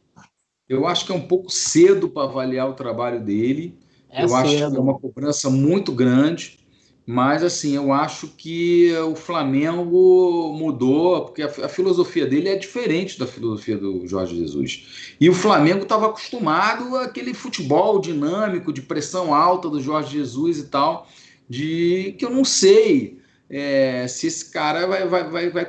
[0.70, 3.76] Eu acho que é um pouco cedo para avaliar o trabalho dele.
[4.08, 4.38] É eu cedo.
[4.38, 6.60] acho que é uma cobrança muito grande.
[7.04, 13.18] Mas, assim, eu acho que o Flamengo mudou, porque a, a, filosofia dele é diferente
[13.18, 15.14] da filosofia do Jorge Jesus.
[15.20, 20.66] E o Flamengo estava acostumado àquele futebol dinâmico, de pressão alta do Jorge Jesus e
[20.68, 21.08] tal,
[21.48, 23.18] de que eu não sei
[23.48, 25.66] é, se esse cara vai, vai, vai, vai,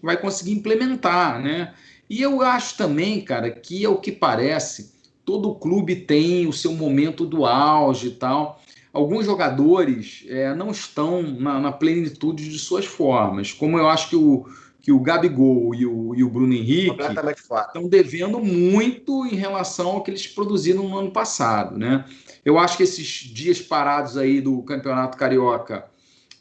[0.00, 1.74] vai conseguir implementar, né?
[2.14, 4.92] E eu acho também, cara, que é o que parece,
[5.24, 8.62] todo clube tem o seu momento do auge e tal
[8.92, 14.14] alguns jogadores é, não estão na, na, plenitude de suas formas, como eu acho que
[14.14, 14.46] o,
[14.80, 20.02] que o Gabigol e o, e o Bruno Henrique estão devendo muito em relação ao
[20.04, 21.76] que eles produziram no ano passado.
[21.76, 22.04] Né?
[22.44, 25.86] Eu acho que esses dias parados aí do Campeonato Carioca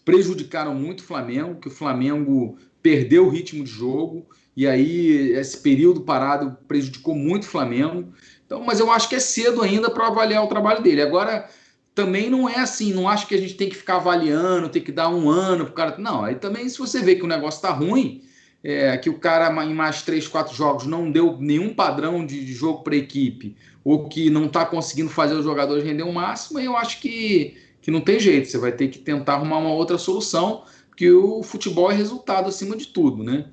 [0.06, 5.58] prejudicaram muito o Flamengo, que o Flamengo perdeu o ritmo de jogo, e aí esse
[5.58, 8.14] período parado prejudicou muito o Flamengo.
[8.46, 11.02] Então, mas eu acho que é cedo ainda para avaliar o trabalho dele.
[11.02, 11.50] Agora,
[11.96, 14.92] também não é assim, não acho que a gente tem que ficar avaliando, tem que
[14.92, 15.98] dar um ano pro cara.
[15.98, 18.24] Não, aí também se você vê que o negócio tá ruim,
[18.64, 22.84] é, que o cara em mais três, quatro jogos não deu nenhum padrão de, jogo
[22.84, 26.78] para a equipe, ou que não está conseguindo fazer os jogadores render o máximo, eu
[26.78, 30.64] acho que, que não tem jeito, você vai ter que tentar arrumar uma outra solução,
[30.88, 33.48] porque o futebol é resultado acima de tudo, né?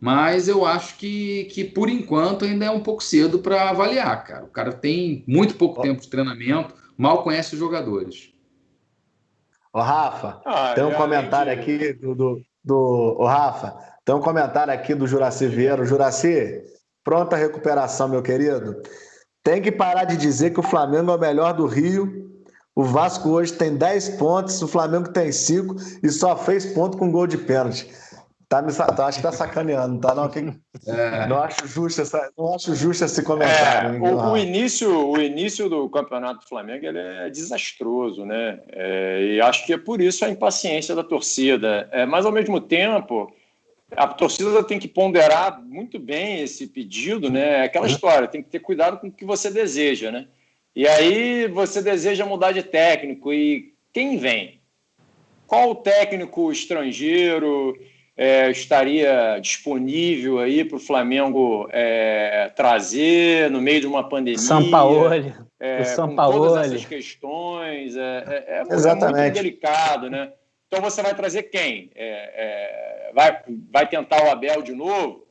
[0.00, 4.44] Mas eu acho que, que por enquanto ainda é um pouco cedo para avaliar, cara.
[4.44, 8.32] O cara tem muito pouco tempo de treinamento, mal conhece os jogadores.
[9.72, 14.72] Ô, Rafa, ah, tem um comentário aqui do, do, do ô, Rafa, tem um comentário
[14.72, 15.84] aqui do Juraci Vieira.
[15.84, 16.62] Juraci,
[17.02, 18.80] pronta recuperação, meu querido.
[19.42, 22.26] Tem que parar de dizer que o Flamengo é o melhor do Rio.
[22.74, 27.10] O Vasco hoje tem 10 pontos, o Flamengo tem 5 e só fez ponto com
[27.10, 27.90] gol de pênalti.
[28.48, 30.14] Tá me, acho que tá sacaneando, tá?
[30.14, 31.26] Não, que, é.
[31.26, 33.96] não, acho justo essa, não acho justo esse comentário.
[33.96, 38.60] É, o, o, início, o início do campeonato do Flamengo ele é desastroso, né?
[38.68, 41.88] É, e acho que é por isso a impaciência da torcida.
[41.90, 43.34] É, mas, ao mesmo tempo,
[43.96, 47.62] a torcida tem que ponderar muito bem esse pedido, né?
[47.62, 50.28] É aquela história, tem que ter cuidado com o que você deseja, né?
[50.74, 54.60] E aí você deseja mudar de técnico e quem vem?
[55.48, 57.76] Qual o técnico estrangeiro?
[58.16, 64.38] É, estaria disponível aí para o Flamengo é, trazer no meio de uma pandemia.
[64.38, 65.10] São Paulo.
[65.60, 66.48] É, São com Paulo.
[66.48, 67.96] todas essas questões.
[67.96, 69.20] É, é, é Exatamente.
[69.20, 70.32] muito delicado, né?
[70.66, 71.90] Então você vai trazer quem?
[71.94, 73.38] É, vai,
[73.70, 75.26] vai tentar o Abel de novo?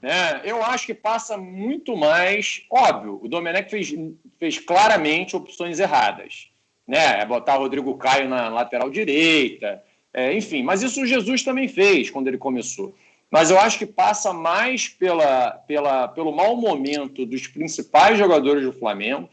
[0.00, 0.42] Né?
[0.44, 2.64] Eu acho que passa muito mais.
[2.70, 3.92] Óbvio, o Domenech fez,
[4.38, 6.50] fez claramente opções erradas.
[6.86, 7.24] Né?
[7.24, 9.82] Botar o Rodrigo Caio na lateral direita,
[10.16, 12.94] é, enfim, mas isso Jesus também fez quando ele começou.
[13.30, 18.72] mas eu acho que passa mais pela, pela, pelo mau momento dos principais jogadores do
[18.72, 19.28] Flamengo.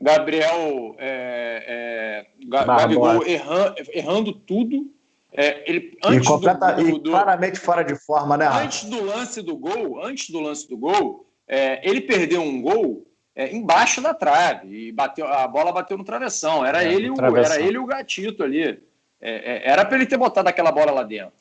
[0.00, 4.90] Gabriel é, é, Gabigol errando, errando tudo.
[5.32, 8.48] É, ele, antes e, completa, do, do, e claramente fora de forma, né?
[8.48, 13.06] Antes do lance do gol, antes do lance do gol, é, ele perdeu um gol
[13.36, 16.66] é, embaixo da trave e bateu, a bola bateu no travessão.
[16.66, 18.82] Era, é, ele, o, era ele o gatito ali.
[19.24, 21.32] É, é, era para ele ter botado aquela bola lá dentro.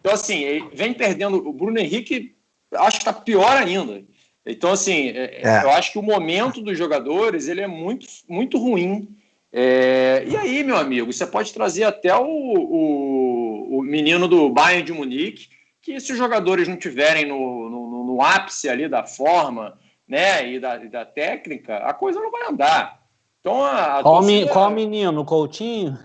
[0.00, 1.36] Então, assim, vem perdendo.
[1.36, 2.34] O Bruno Henrique,
[2.74, 4.02] acho que está pior ainda.
[4.44, 5.62] Então, assim, é, é.
[5.62, 9.08] eu acho que o momento dos jogadores ele é muito, muito ruim.
[9.52, 14.82] É, e aí, meu amigo, você pode trazer até o, o, o, menino do Bayern
[14.82, 15.48] de Munique,
[15.80, 20.58] que se os jogadores não tiverem no, no, no ápice ali da forma né, e
[20.58, 22.98] da, e da, técnica, a coisa não vai andar.
[23.40, 24.52] Então, a, a qual, torcida...
[24.52, 25.24] qual menino?
[25.24, 25.98] Coutinho?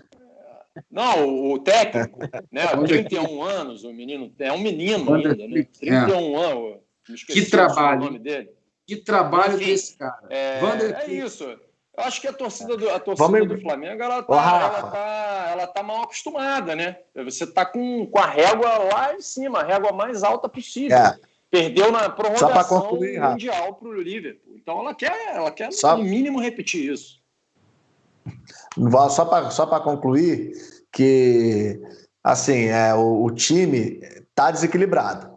[0.90, 2.18] Não, o técnico,
[2.50, 2.66] né?
[2.86, 5.66] 31 anos, o menino é um menino ainda, né?
[5.72, 6.44] 31 é.
[6.44, 7.24] anos.
[7.26, 8.00] Que trabalho.
[8.00, 8.50] O nome dele.
[8.86, 10.26] Que trabalho Enfim, desse cara.
[10.28, 10.60] É,
[11.06, 11.44] é isso.
[11.44, 13.48] Eu acho que a torcida do, a torcida Vamos...
[13.48, 16.98] do Flamengo ela tá, ela, tá, ela tá mal acostumada, né?
[17.14, 20.96] Você tá com, com a régua lá em cima, a régua mais alta possível.
[20.96, 21.18] É.
[21.50, 24.56] Perdeu na prorrogação concluir, mundial para o Liverpool.
[24.56, 25.96] Então ela quer, ela quer Só...
[25.96, 27.22] no mínimo repetir isso.
[29.10, 30.52] Só para só concluir,
[30.92, 31.80] que
[32.22, 35.34] assim, é, o, o time está desequilibrado.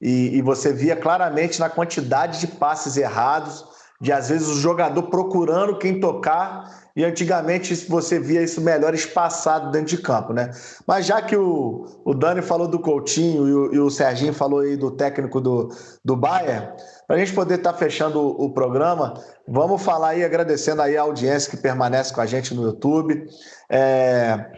[0.00, 3.66] E, e, você via claramente na quantidade de passes errados,
[4.00, 9.70] de às vezes o jogador procurando quem tocar, e antigamente você via isso melhor espaçado
[9.70, 10.50] dentro de campo, né?
[10.86, 14.60] Mas já que o, o Dani falou do Coutinho e o, e o Serginho falou
[14.60, 15.68] aí do técnico do,
[16.02, 16.72] do Bayern,
[17.10, 19.14] para a gente poder estar tá fechando o, o, programa,
[19.48, 23.26] vamos falar aí, agradecendo aí a audiência que permanece com a gente no YouTube.
[23.68, 24.52] É,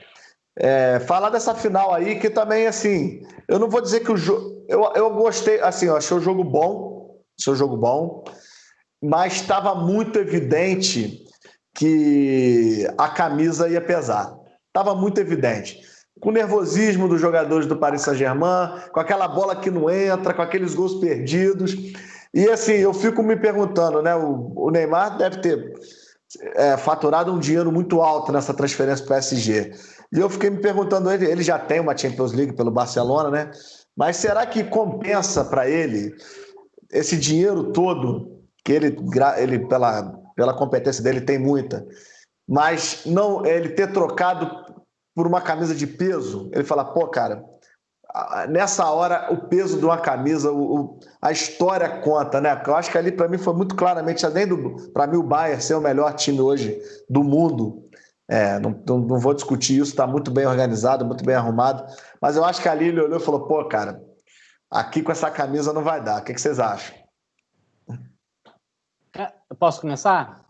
[0.58, 4.66] é, falar dessa final aí, que também, assim, eu não vou dizer que o jogo.
[4.68, 8.22] Eu, eu gostei, assim, eu achei o jogo bom, achei o jogo bom,
[9.02, 11.24] mas estava muito evidente
[11.74, 14.30] que a camisa ia pesar.
[14.66, 15.80] Estava muito evidente.
[16.20, 20.42] Com o nervosismo dos jogadores do Paris Saint-Germain, com aquela bola que não entra, com
[20.42, 21.74] aqueles gols perdidos.
[22.34, 24.14] E assim, eu fico me perguntando, né?
[24.14, 25.74] O, o Neymar deve ter
[26.54, 29.72] é, faturado um dinheiro muito alto nessa transferência para o PSG.
[30.12, 33.50] E eu fiquei me perguntando, ele, ele já tem uma Champions League pelo Barcelona, né?
[33.96, 36.14] Mas será que compensa para ele
[36.90, 38.96] esse dinheiro todo que ele,
[39.36, 41.86] ele pela, pela competência dele tem muita,
[42.48, 44.50] mas não ele ter trocado
[45.14, 46.50] por uma camisa de peso?
[46.52, 47.44] Ele fala, pô, cara,
[48.48, 52.60] nessa hora o peso de uma camisa, o, o, a história conta, né?
[52.66, 55.62] Eu acho que ali para mim foi muito claramente, além do para mim o Bayern
[55.62, 57.88] ser o melhor time hoje do mundo,
[58.28, 61.84] é, não, não, não, vou discutir isso, está muito bem organizado, muito bem arrumado,
[62.20, 64.02] mas eu acho que ali ele olhou e falou, pô, cara,
[64.70, 66.20] aqui com essa camisa não vai dar.
[66.20, 66.94] O que, que vocês acham?
[69.50, 70.46] Eu posso começar?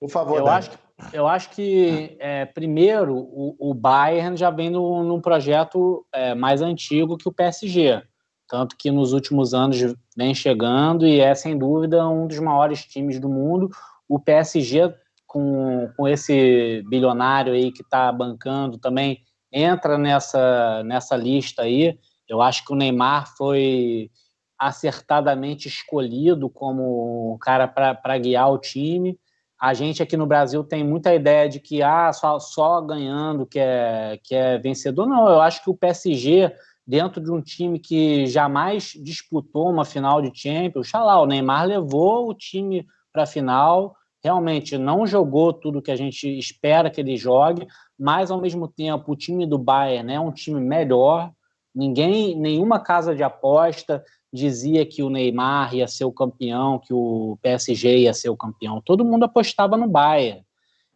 [0.00, 0.38] Por favor.
[0.38, 0.78] Eu acho que
[1.12, 7.16] eu acho que, é, primeiro, o, o, Bayern já vem num projeto é, mais antigo
[7.16, 8.02] que o PSG.
[8.48, 9.78] Tanto que nos últimos anos
[10.16, 13.70] vem chegando e é, sem dúvida, um dos maiores times do mundo.
[14.08, 14.94] O PSG,
[15.26, 19.20] com, com esse bilionário aí que está bancando também,
[19.52, 21.98] entra nessa, nessa lista aí.
[22.28, 24.10] Eu acho que o Neymar foi
[24.56, 29.18] acertadamente escolhido como cara para guiar o time
[29.64, 33.58] a gente aqui no Brasil tem muita ideia de que ah, só, só ganhando que
[33.58, 35.06] é, que é vencedor.
[35.06, 36.54] Não, eu acho que o PSG,
[36.86, 42.28] dentro de um time que jamais disputou uma final de Champions, lá, o Neymar levou
[42.28, 47.16] o time para a final, realmente não jogou tudo que a gente espera que ele
[47.16, 47.66] jogue,
[47.98, 51.32] mas ao mesmo tempo o time do Bayern né, é um time melhor.
[51.74, 57.38] Ninguém, nenhuma casa de aposta dizia que o Neymar ia ser o campeão, que o
[57.42, 58.80] PSG ia ser o campeão.
[58.80, 60.44] Todo mundo apostava no Bayern.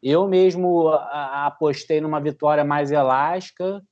[0.03, 3.83] Eu mesmo apostei numa vitória mais elástica,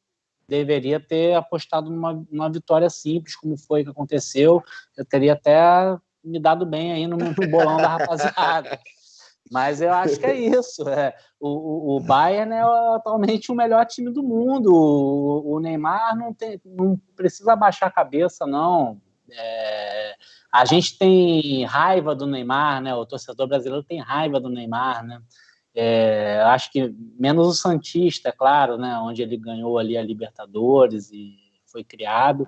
[0.48, 4.62] deveria ter apostado numa, numa, vitória simples, como foi que aconteceu.
[4.96, 8.78] Eu teria até me dado bem aí no, no bolão da rapaziada.
[9.50, 10.88] Mas eu acho que é isso.
[10.88, 11.14] É.
[11.38, 12.62] O, o, Bayern é
[12.94, 14.72] atualmente o melhor time do mundo.
[14.72, 19.00] O, o Neymar não, tem, não precisa baixar a cabeça, não.
[19.30, 20.14] É,
[20.52, 22.94] a gente tem raiva do Neymar, né?
[22.94, 25.20] O torcedor brasileiro tem raiva do Neymar, né?
[25.74, 28.98] É, acho que menos o Santista, é claro, né?
[28.98, 31.36] Onde ele ganhou ali a Libertadores e
[31.66, 32.46] foi criado.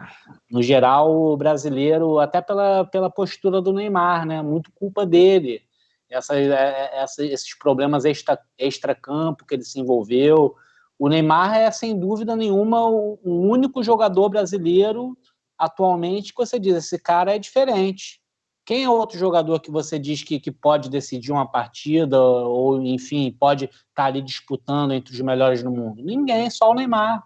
[0.51, 4.41] No geral, o brasileiro, até pela, pela postura do Neymar, né?
[4.41, 5.68] Muito culpa dele.
[6.11, 10.55] Essa, é, essa, esses problemas extra, extra-campo que ele se envolveu.
[10.99, 15.17] O Neymar é, sem dúvida nenhuma, o, o único jogador brasileiro
[15.59, 18.21] atualmente que você diz, esse cara é diferente.
[18.65, 23.35] Quem é outro jogador que você diz que, que pode decidir uma partida, ou enfim,
[23.39, 26.03] pode estar tá ali disputando entre os melhores do mundo?
[26.03, 27.25] Ninguém, só o Neymar.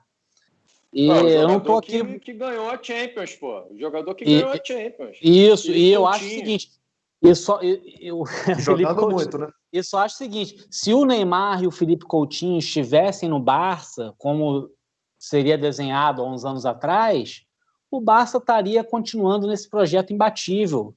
[0.93, 2.05] E pô, eu não tô aqui.
[2.05, 3.66] Que, que, ganhou a Champions, pô.
[3.70, 5.18] O jogador que e, ganhou a Champions.
[5.20, 6.70] Isso, e eu acho o seguinte.
[7.23, 8.25] Eu só, eu, eu,
[8.97, 9.49] Coutinho, muito, né?
[9.73, 14.12] Eu só acho o seguinte: se o Neymar e o Felipe Coutinho estivessem no Barça,
[14.18, 14.68] como
[15.18, 17.45] seria desenhado há uns anos atrás,
[17.89, 20.95] o Barça estaria continuando nesse projeto imbatível.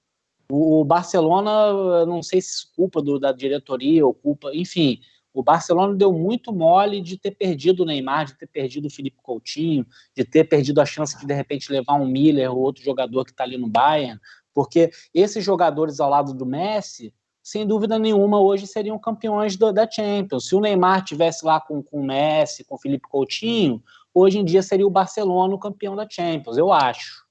[0.49, 4.99] O Barcelona, não sei se culpa do, da diretoria ou culpa, enfim,
[5.35, 9.17] o Barcelona deu muito mole de ter perdido o Neymar, de ter perdido o Felipe
[9.21, 13.25] Coutinho, de ter perdido a chance de de repente levar um Miller ou outro jogador
[13.25, 14.19] que está ali no Bayern,
[14.55, 19.87] porque esses jogadores ao lado do Messi, sem dúvida nenhuma, hoje seriam campeões do, da
[19.87, 20.47] Champions.
[20.47, 23.83] Se o Neymar tivesse lá com, com o Messi, com o Felipe Coutinho,
[24.13, 27.25] hoje em dia seria o Barcelona o campeão da Champions, eu acho.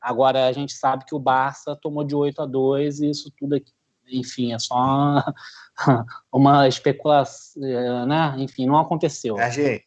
[0.00, 3.56] Agora a gente sabe que o Barça tomou de 8 a 2 e isso tudo
[3.56, 3.72] aqui,
[4.12, 5.24] enfim, é só
[6.32, 7.60] uma especulação,
[8.06, 8.36] né?
[8.38, 9.36] Enfim, não aconteceu.
[9.40, 9.82] É,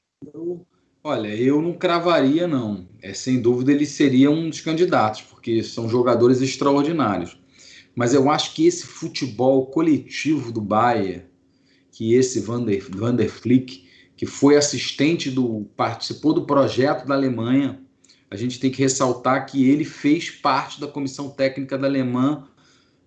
[1.03, 2.87] olha, eu não cravaria, não.
[3.01, 7.39] É, sem dúvida ele seria um dos candidatos, porque são jogadores extraordinários.
[7.95, 11.23] Mas eu acho que esse futebol coletivo do Bayern,
[11.91, 15.67] que esse Van der, Van der Flick, que foi assistente do.
[15.75, 17.81] participou do projeto da Alemanha,
[18.29, 22.43] a gente tem que ressaltar que ele fez parte da comissão técnica da Alemanha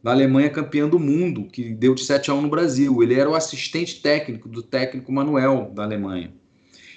[0.04, 3.02] da Alemanha campeã do mundo, que deu de 7 a 1 no Brasil.
[3.02, 6.30] Ele era o assistente técnico do técnico Manuel da Alemanha.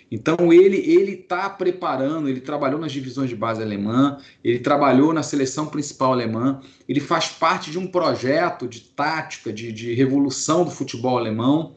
[0.09, 5.21] Então ele ele está preparando, ele trabalhou nas divisões de base alemã, ele trabalhou na
[5.21, 10.71] seleção principal alemã, ele faz parte de um projeto de tática, de, de revolução do
[10.71, 11.75] futebol alemão,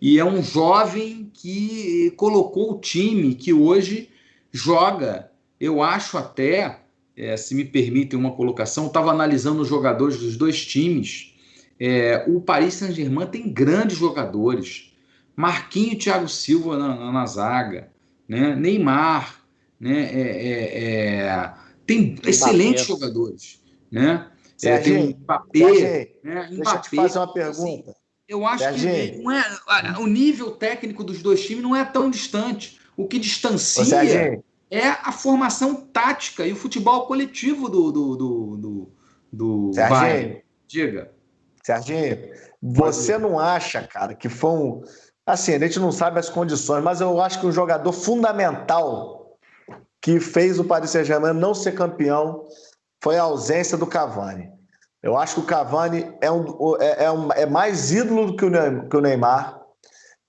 [0.00, 4.08] e é um jovem que colocou o time que hoje
[4.52, 6.80] joga, eu acho até,
[7.16, 11.34] é, se me permitem uma colocação, estava analisando os jogadores dos dois times.
[11.80, 14.87] É, o Paris Saint-Germain tem grandes jogadores.
[15.38, 17.92] Marquinho e Thiago Silva na, na, na zaga,
[18.28, 18.56] né?
[18.56, 19.40] Neymar,
[19.78, 20.00] né?
[20.12, 21.54] É, é, é
[21.86, 23.62] tem excelentes jogadores.
[23.88, 24.28] Né?
[24.64, 26.48] É, tem o Mbappé, né?
[26.50, 27.90] Deixa eu te fazer uma pergunta.
[27.92, 27.94] Assim,
[28.26, 29.44] eu acho que não é,
[30.00, 32.80] o nível técnico dos dois times não é tão distante.
[32.96, 38.92] O que distancia é a formação tática e o futebol coletivo do, do, do, do,
[39.32, 41.12] do Serginho, Diga.
[41.62, 42.18] Serginho,
[42.60, 44.82] você não acha, cara, que foi um.
[45.28, 49.36] Assim, a gente não sabe as condições, mas eu acho que um jogador fundamental
[50.00, 52.46] que fez o Paris Saint-Germain não ser campeão
[53.04, 54.50] foi a ausência do Cavani.
[55.02, 58.96] Eu acho que o Cavani é, um, é, é, um, é mais ídolo do que
[58.96, 59.60] o Neymar.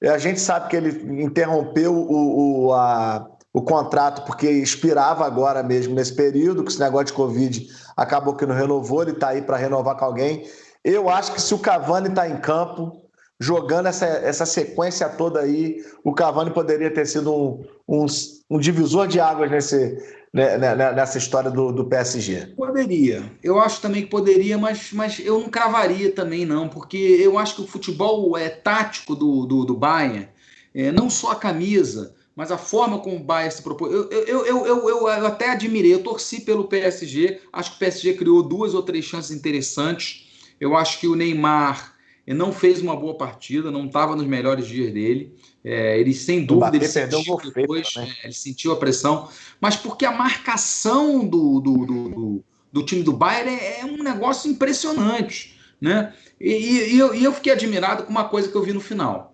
[0.03, 5.95] A gente sabe que ele interrompeu o, o, a, o contrato, porque expirava agora mesmo
[5.95, 9.55] nesse período, que esse negócio de Covid acabou que não renovou, ele está aí para
[9.55, 10.43] renovar com alguém.
[10.83, 13.08] Eu acho que se o Cavani está em campo,
[13.39, 18.05] jogando essa, essa sequência toda aí, o Cavani poderia ter sido um, um,
[18.49, 19.97] um divisor de águas nesse,
[20.33, 22.47] né, né, né, nessa história do, do PSG.
[22.57, 23.23] Poderia.
[23.41, 27.55] Eu acho também que poderia, mas, mas eu não cravaria também, não, porque eu acho
[27.55, 30.27] que o futebol é tático do, do, do Bayern,
[30.75, 33.91] é, não só a camisa, mas a forma como o Bayern se propôs.
[33.93, 38.13] Eu, eu, eu, eu, eu, até admirei, eu torci pelo PSG, acho que o PSG
[38.15, 40.27] criou duas ou três chances interessantes.
[40.59, 41.98] Eu acho que o Neymar
[42.33, 45.35] não fez uma boa partida, não estava nos melhores dias dele.
[45.63, 49.27] É, ele, sem dúvida, ele sentiu, depois, é, ele sentiu a pressão,
[49.59, 54.03] mas porque a marcação do, do, do, do, do time do Bayern é, é, um
[54.03, 55.57] negócio impressionante.
[55.81, 56.13] Né?
[56.39, 58.81] E, e, e, eu, e eu fiquei admirado com uma coisa que eu vi no
[58.81, 59.29] final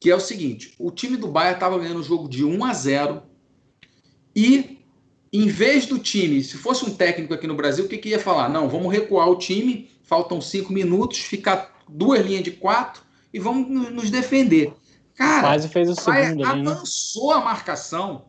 [0.00, 2.72] que é o seguinte: o time do Bayern estava ganhando o jogo de 1 a
[2.72, 3.22] 0
[4.34, 4.78] e
[5.32, 8.18] em vez do time, se fosse um técnico aqui no Brasil, o que, que ia
[8.18, 8.48] falar?
[8.48, 13.02] Não, vamos recuar o time, faltam cinco minutos, ficar duas linhas de quatro
[13.32, 14.72] e vamos nos defender.
[15.14, 16.70] Cara, Quase fez o segundo, né?
[16.70, 18.24] avançou a marcação,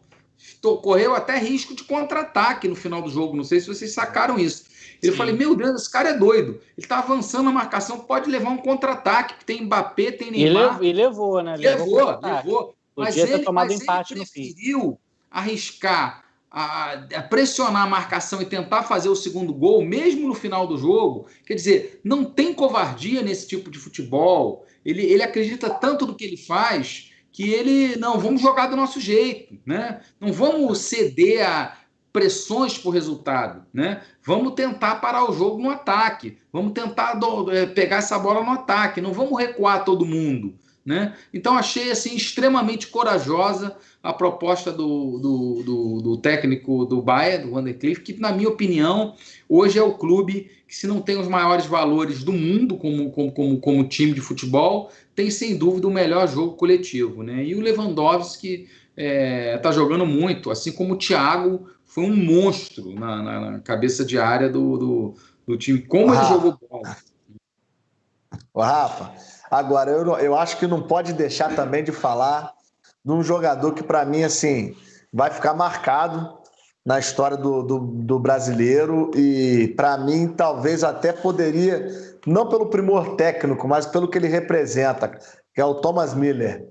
[0.82, 3.36] correu até risco de contra-ataque no final do jogo.
[3.36, 4.66] Não sei se vocês sacaram isso.
[5.02, 5.18] Eu Sim.
[5.18, 6.60] falei, meu Deus, esse cara é doido.
[6.78, 10.84] Ele tá avançando a marcação, pode levar um contra-ataque, que tem Mbappé, tem Neymar.
[10.84, 11.56] E levou, né?
[11.56, 12.20] Levou, levou.
[12.22, 12.76] levou.
[12.96, 19.08] Mas ele, mas empate ele preferiu arriscar a, a, pressionar a marcação e tentar fazer
[19.08, 21.28] o segundo gol, mesmo no final do jogo.
[21.46, 24.66] Quer dizer, não tem covardia nesse tipo de futebol.
[24.84, 29.00] Ele, ele acredita tanto no que ele faz que ele, não, vamos jogar do nosso
[29.00, 30.02] jeito, né?
[30.20, 31.78] Não vamos ceder a
[32.12, 34.02] pressões por resultado, né?
[34.22, 38.52] Vamos tentar parar o jogo no ataque, vamos tentar do, é, pegar essa bola no
[38.52, 41.16] ataque, não vamos recuar todo mundo, Né?
[41.32, 47.52] Então achei assim extremamente corajosa a proposta do, do, do, do técnico do Bayern, do
[47.52, 49.16] Vandercliff, que na minha opinião
[49.48, 53.32] hoje é o clube que se não tem os maiores valores do mundo como, como,
[53.32, 57.22] como, como time de futebol, tem sem dúvida o melhor jogo coletivo.
[57.22, 57.46] Né?
[57.46, 62.96] E o Lewandowski está é, tá jogando muito, assim como o Thiago foi um monstro
[62.96, 65.14] na, na, na cabeça de área do, do,
[65.46, 65.82] do time.
[65.82, 66.98] Como ele jogou bola.
[68.54, 69.14] O Rafa,
[69.52, 72.54] agora eu, eu acho que não pode deixar também de falar
[73.04, 74.76] de um jogador que, para mim, assim,
[75.12, 76.40] vai ficar marcado
[76.86, 81.88] na história do, do, do brasileiro e, para mim, talvez até poderia,
[82.26, 85.10] não pelo primor técnico, mas pelo que ele representa,
[85.54, 86.66] que é o Thomas Miller.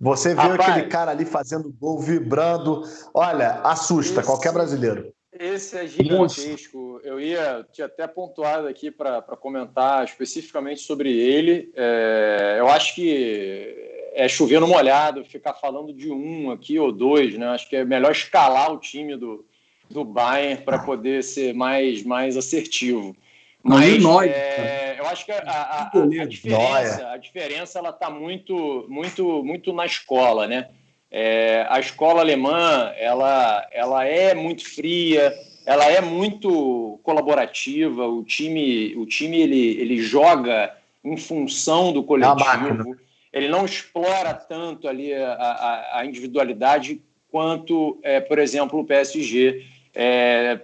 [0.00, 2.82] Você vê Rapaz, aquele cara ali fazendo gol, vibrando.
[3.12, 5.12] Olha, assusta esse, qualquer brasileiro.
[5.40, 7.00] Esse é gigantesco.
[7.02, 11.72] Eu ia tinha até pontuado aqui para comentar especificamente sobre ele.
[11.74, 13.74] É, eu acho que
[14.12, 17.46] é chover no molhado, ficar falando de um aqui ou dois, né?
[17.48, 19.42] Acho que é melhor escalar o time do,
[19.88, 23.16] do Bayern para poder ser mais, mais assertivo.
[23.62, 25.90] Mas é, eu acho que a, a, a,
[26.22, 30.68] a diferença, a diferença ela está muito, muito, muito na escola, né?
[31.10, 35.34] É, a escola alemã ela, ela é muito fria,
[35.66, 38.06] ela é muito colaborativa.
[38.06, 40.74] O time, o time ele, ele joga
[41.04, 42.96] em função do coletivo.
[43.32, 47.00] ele não explora tanto ali a, a individualidade
[47.30, 49.64] quanto, é, por exemplo, o PSG.
[49.94, 50.60] É,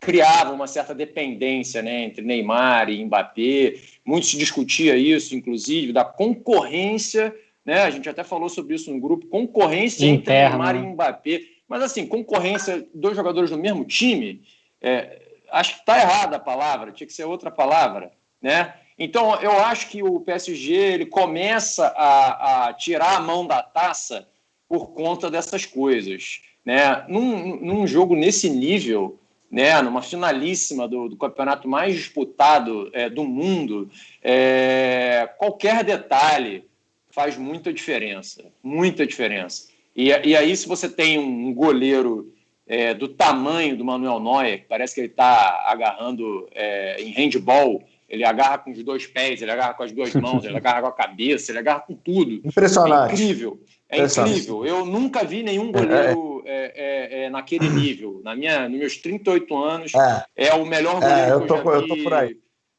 [0.00, 3.74] criava uma certa dependência né, entre Neymar e Mbappé.
[4.04, 7.34] Muito se discutia isso, inclusive, da concorrência.
[7.66, 7.82] Né?
[7.82, 11.40] A gente até falou sobre isso no grupo, concorrência entre Neymar e Mbappé.
[11.66, 14.40] Mas assim, concorrência, dois jogadores do mesmo time,
[14.80, 15.20] é,
[15.50, 18.72] acho que está errada a palavra, tinha que ser outra palavra, né?
[18.98, 24.26] Então, eu acho que o PSG ele começa a, a tirar a mão da taça
[24.66, 26.40] por conta dessas coisas.
[26.64, 27.04] Né?
[27.06, 29.18] Num, num jogo nesse nível,
[29.50, 33.90] né, numa finalíssima do, do campeonato mais disputado é, do mundo,
[34.22, 36.64] é, qualquer detalhe
[37.16, 39.68] faz muita diferença, muita diferença.
[39.96, 42.30] E, e aí, se você tem um goleiro
[42.66, 47.82] é, do tamanho do Manuel Neuer, que parece que ele está agarrando é, em handball,
[48.06, 50.88] ele agarra com os dois pés, ele agarra com as duas mãos, ele agarra com
[50.88, 52.34] a cabeça, ele agarra com tudo.
[52.44, 53.12] Impressionante.
[53.12, 53.62] É incrível.
[53.88, 54.66] É incrível.
[54.66, 58.20] Eu nunca vi nenhum goleiro é, é, é, naquele nível.
[58.22, 59.92] Na minha, nos meus 38 anos,
[60.36, 61.90] é, o melhor goleiro é, eu tô, que eu já vi.
[61.90, 62.36] Eu tô por aí.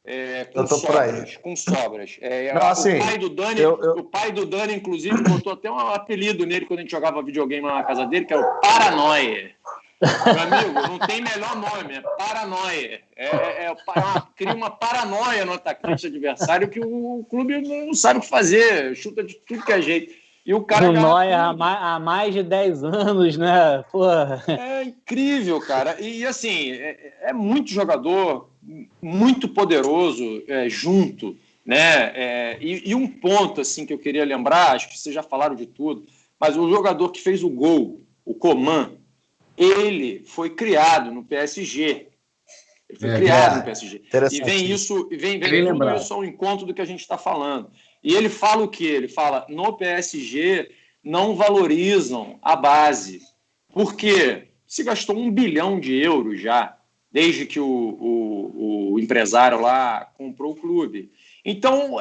[0.09, 1.37] É, com, eu tô sobras, por aí.
[1.39, 2.17] com sobras.
[2.21, 3.91] É, Não, assim, o, pai do Dani, eu, eu...
[3.97, 7.67] o pai do Dani, inclusive, botou até um apelido nele quando a gente jogava videogame
[7.67, 9.51] lá na casa dele, que era o Paranoia.
[9.99, 13.01] Meu amigo, não tem melhor nome, é paranoia.
[13.15, 18.19] É, é, é uma, cria uma paranoia no atacante adversário que o clube não sabe
[18.19, 20.13] o que fazer, chuta de tudo que é jeito.
[20.45, 20.89] E o cara.
[20.91, 23.83] Noia há, mais, há mais de 10 anos, né?
[23.91, 24.41] Porra.
[24.47, 25.99] É incrível, cara.
[25.99, 28.49] E assim, é, é muito jogador,
[29.01, 31.37] muito poderoso é, junto.
[31.65, 32.11] Né?
[32.15, 35.55] É, e, e, um ponto assim que eu queria lembrar, acho que vocês já falaram
[35.55, 36.05] de tudo,
[36.39, 38.91] mas o jogador que fez o gol, o Coman,
[39.57, 42.07] ele foi criado no PSG.
[42.89, 44.03] Ele foi é, criado no PSG.
[44.31, 47.69] E vem isso, vem, vem tudo isso ao encontro do que a gente está falando.
[48.03, 48.85] E ele fala o quê?
[48.85, 50.69] Ele fala: no PSG
[51.03, 53.21] não valorizam a base.
[53.73, 54.49] Por quê?
[54.65, 56.76] Se gastou um bilhão de euros já,
[57.11, 61.11] desde que o, o, o empresário lá comprou o clube.
[61.43, 61.97] Então,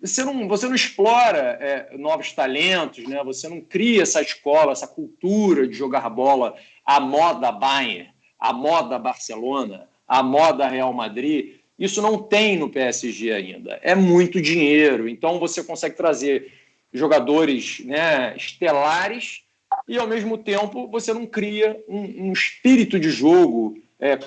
[0.00, 3.22] você não, você não explora é, novos talentos, né?
[3.24, 6.54] você não cria essa escola, essa cultura de jogar bola
[6.84, 11.56] à moda Bayern, à moda Barcelona, à moda Real Madrid.
[11.78, 13.78] Isso não tem no PSG ainda.
[13.82, 15.08] É muito dinheiro.
[15.08, 16.52] Então você consegue trazer
[16.92, 19.42] jogadores né, estelares
[19.88, 24.18] e, ao mesmo tempo, você não cria um, um espírito de jogo é,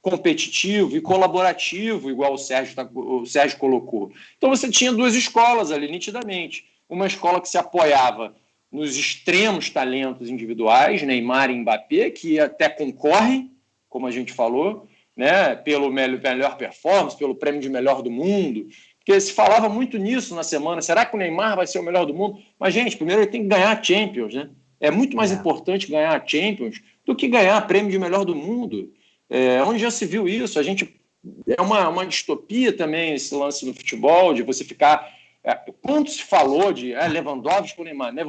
[0.00, 4.12] competitivo e colaborativo, igual o Sérgio, tá, o Sérgio colocou.
[4.36, 6.64] Então você tinha duas escolas ali, nitidamente.
[6.88, 8.34] Uma escola que se apoiava
[8.70, 13.50] nos extremos talentos individuais, Neymar e Mbappé, que até concorrem,
[13.88, 14.86] como a gente falou,
[15.16, 18.68] né, pelo melhor performance, pelo prêmio de melhor do mundo,
[19.06, 20.82] porque se falava muito nisso na semana.
[20.82, 22.38] Será que o Neymar vai ser o melhor do mundo?
[22.58, 24.50] Mas, gente, primeiro ele tem que ganhar a Champions, né?
[24.80, 25.34] É muito mais é.
[25.36, 28.92] importante ganhar a Champions do que ganhar prêmio de melhor do mundo.
[29.28, 30.58] É, onde já se viu isso?
[30.58, 31.00] A gente
[31.46, 35.14] é uma, uma distopia também esse lance no futebol, de você ficar.
[35.42, 38.12] É, quanto se falou de é, Lewandowski Neymar?
[38.12, 38.22] Né?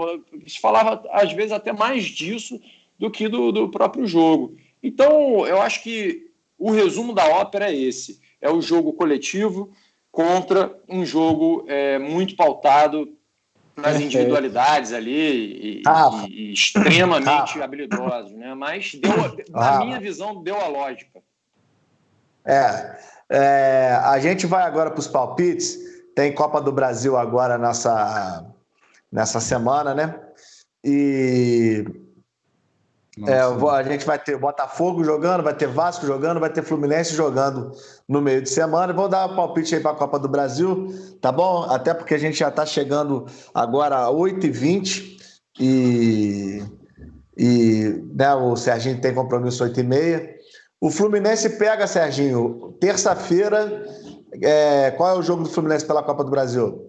[0.48, 2.60] Se falava, às vezes, até mais disso
[2.98, 4.56] do que do, do próprio jogo.
[4.82, 9.72] Então, eu acho que o resumo da ópera é esse: é o jogo coletivo
[10.12, 13.17] contra um jogo é, muito pautado
[13.78, 18.54] nas individualidades ali e, ah, e, e extremamente ah, habilidosos, né?
[18.56, 19.16] Mas deu,
[19.52, 21.20] na ah, minha visão, deu a lógica.
[22.44, 23.00] É,
[23.30, 25.78] é a gente vai agora para os palpites.
[26.16, 28.44] Tem Copa do Brasil agora nessa,
[29.12, 30.20] nessa semana, né?
[30.84, 31.86] E
[33.26, 37.72] é, a gente vai ter Botafogo jogando, vai ter Vasco jogando, vai ter Fluminense jogando
[38.08, 38.94] no meio de semana.
[38.94, 41.64] Vou dar um palpite aí para a Copa do Brasil, tá bom?
[41.64, 45.18] Até porque a gente já está chegando agora a 8h20
[45.60, 46.64] e,
[47.36, 50.36] e né, o Serginho tem compromisso 8h30.
[50.80, 53.84] O Fluminense pega, Serginho, terça-feira.
[54.44, 56.86] É, qual é o jogo do Fluminense pela Copa do Brasil?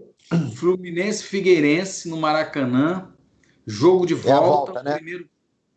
[0.56, 3.08] Fluminense Figueirense no Maracanã.
[3.66, 4.32] Jogo de volta.
[4.32, 4.96] É volta né?
[4.96, 5.26] primeiro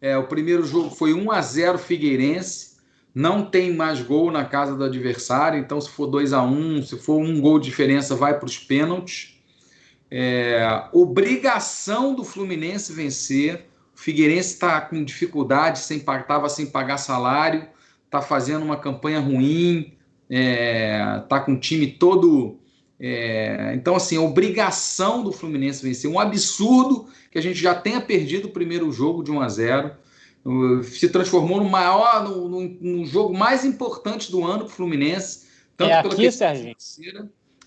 [0.01, 2.71] é, o primeiro jogo foi 1 a 0 Figueirense.
[3.13, 6.97] Não tem mais gol na casa do adversário, então se for 2 a 1 se
[6.97, 9.37] for um gol de diferença, vai para os pênaltis.
[10.09, 13.67] É, obrigação do Fluminense vencer.
[13.95, 17.67] O Figueirense está com dificuldade, estava sem, sem pagar salário,
[18.05, 19.93] está fazendo uma campanha ruim,
[20.29, 22.57] está é, tá com o time todo.
[22.99, 26.09] É, então, assim, obrigação do Fluminense vencer.
[26.09, 29.91] Um absurdo que a gente já tenha perdido o primeiro jogo de 1 a 0
[30.83, 35.47] se transformou no maior, no, no, no jogo mais importante do ano para o Fluminense.
[35.77, 36.75] Tanto é aqui, Sérgio?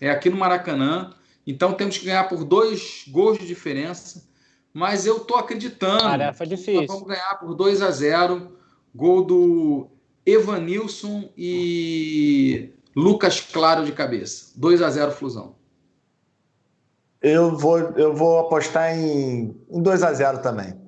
[0.00, 1.14] É aqui no Maracanã.
[1.46, 4.28] Então temos que ganhar por dois gols de diferença.
[4.72, 6.00] Mas eu estou acreditando.
[6.00, 6.86] Tarefa difícil.
[6.88, 8.58] vamos ganhar por 2 a 0
[8.92, 9.88] Gol do
[10.26, 14.52] Evanilson e Lucas Claro de cabeça.
[14.56, 15.54] 2 a 0 Flusão.
[17.24, 20.78] Eu vou, eu vou apostar em, em 2 a 0 também.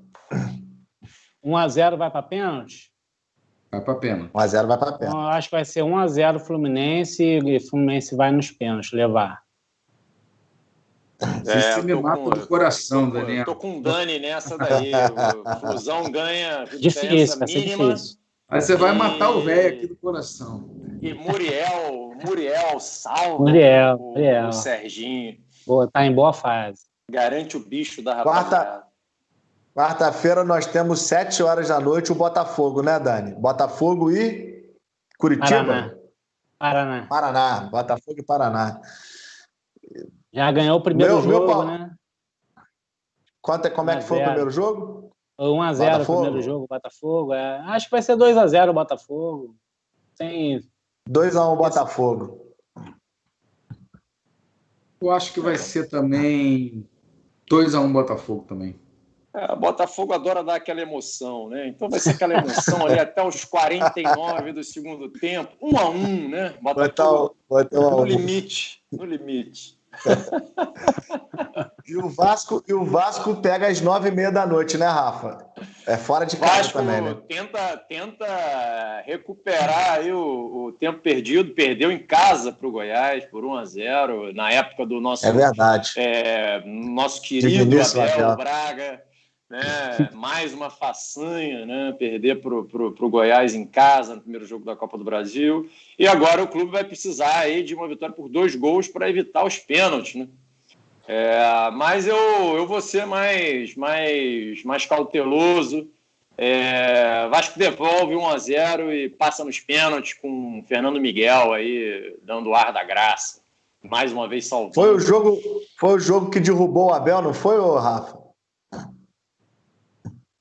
[1.43, 2.93] 1 a 0 vai para pênalti?
[3.73, 4.31] Vai para pênalti.
[4.35, 5.17] 1 a 0 vai para pênalti.
[5.17, 8.93] Então, eu acho que vai ser 1 a 0 Fluminense e Fluminense vai nos pênaltis
[8.93, 9.41] levar.
[11.47, 13.45] É, Você me mata com, do coração, tô, Daniel.
[13.47, 14.93] Tô com o Dani nessa daí.
[14.95, 16.65] O Flusão ganha.
[16.79, 18.19] Difícil, vai ser difícil.
[18.47, 20.69] Aí você vai matar o velho aqui do coração.
[21.01, 24.49] E Muriel, Muriel, salva Muriel, o, Muriel.
[24.49, 25.46] o Serginho.
[25.67, 26.85] Boa, tá em boa fase.
[27.11, 28.49] Garante o bicho da rapaziada.
[28.49, 28.87] Quarta,
[29.75, 33.35] quarta-feira nós temos sete horas da noite o Botafogo, né, Dani?
[33.35, 34.75] Botafogo e
[35.19, 35.49] Curitiba?
[35.49, 35.95] Paraná.
[36.59, 37.07] Paraná.
[37.09, 37.61] Paraná.
[37.71, 38.81] Botafogo e Paraná.
[40.33, 41.65] Já ganhou o primeiro meu, jogo, meu...
[41.67, 41.95] né?
[43.41, 45.11] Quanto é, como é que foi o primeiro jogo?
[45.39, 47.35] 1x0 o primeiro jogo, Botafogo.
[47.35, 47.61] É.
[47.67, 49.57] Acho que vai ser 2x0 o Botafogo.
[50.15, 50.61] Sem...
[51.09, 52.46] 2x1 Botafogo.
[55.01, 56.87] Eu acho que vai ser também
[57.51, 58.79] 2x1 um Botafogo também.
[59.35, 61.69] É, Botafogo adora dar aquela emoção, né?
[61.69, 65.91] Então vai ser aquela emoção ali até os 49 do segundo tempo, 1 um a
[65.91, 66.55] 1 um, né?
[66.63, 69.79] Botafogo vai tá, vai tá no limite, no limite.
[71.87, 75.47] E o Vasco e o Vasco pega às nove e meia da noite, né, Rafa?
[75.87, 77.17] É fora de casa Vasco também, né?
[77.29, 81.55] Tenta, tenta recuperar aí o, o tempo perdido.
[81.55, 85.27] Perdeu em casa para o Goiás por 1 a 0 na época do nosso.
[85.27, 85.93] É verdade.
[85.97, 89.03] É, nosso querido Abel Braga.
[89.49, 90.11] Né?
[90.13, 91.95] Mais uma façanha, né?
[91.97, 95.71] Perder para o Goiás em casa no primeiro jogo da Copa do Brasil.
[95.99, 99.45] E agora o clube vai precisar aí de uma vitória por dois gols para evitar
[99.45, 100.29] os pênaltis, né?
[101.09, 102.17] É, mas eu,
[102.57, 105.89] eu vou ser mais, mais, mais cauteloso.
[106.37, 112.53] É, Vasco devolve 1 a 0 e passa nos pênaltis com Fernando Miguel aí dando
[112.53, 113.41] ar da graça.
[113.83, 114.75] Mais uma vez salvando.
[114.75, 115.41] Foi o jogo,
[115.79, 118.16] foi o jogo que derrubou o Abel, não foi, Rafa?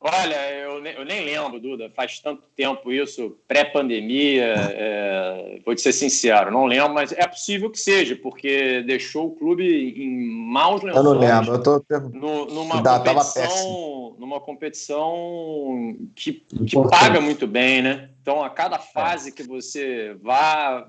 [0.08, 1.92] Olha, eu nem, eu nem lembro, Duda.
[1.96, 4.54] Faz tanto tempo isso, pré-pandemia.
[4.70, 9.36] É, vou te ser sincero, não lembro, mas é possível que seja, porque deixou o
[9.36, 11.04] clube em maus lençóis.
[11.04, 11.84] Eu não lembro, eu tô
[12.14, 18.12] no, numa Dá, competição, numa competição que, que paga muito bem, né?
[18.22, 20.88] Então, a cada fase que você vá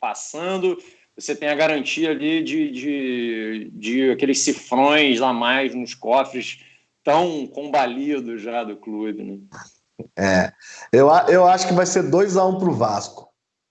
[0.00, 0.78] passando,
[1.14, 6.63] você tem a garantia ali de, de, de aqueles cifrões a mais nos cofres
[7.04, 9.38] tão combalido já do clube, né?
[10.18, 10.52] É,
[10.92, 13.28] eu, eu acho que vai ser 2x1 um para o Vasco.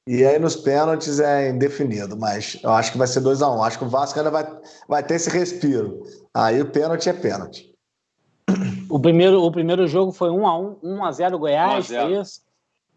[0.07, 3.57] E aí nos pênaltis é indefinido, mas eu acho que vai ser 2x1.
[3.57, 3.63] Um.
[3.63, 4.45] Acho que o Vasco ainda vai,
[4.87, 6.03] vai ter esse respiro.
[6.33, 7.73] Aí o pênalti é pênalti.
[8.89, 12.41] O primeiro, o primeiro jogo foi 1x1, 1x0 Goiás, 1 foi isso?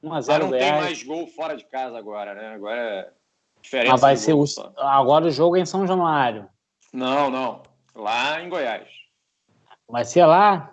[0.04, 0.64] 1x0 não Goiás.
[0.64, 2.54] tem mais gol fora de casa agora, né?
[2.54, 3.10] Agora é
[3.62, 3.92] diferença.
[3.92, 4.44] Mas vai ser o,
[4.76, 6.48] agora o jogo é em São Januário.
[6.92, 7.62] Não, não.
[7.94, 8.88] Lá em Goiás.
[9.88, 10.72] Vai ser lá?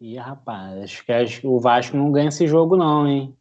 [0.00, 3.36] Ih, rapaz, acho que, acho que o Vasco não ganha esse jogo, não, hein?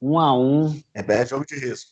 [0.00, 0.80] Um a um.
[0.94, 1.90] É, é jogo de risco.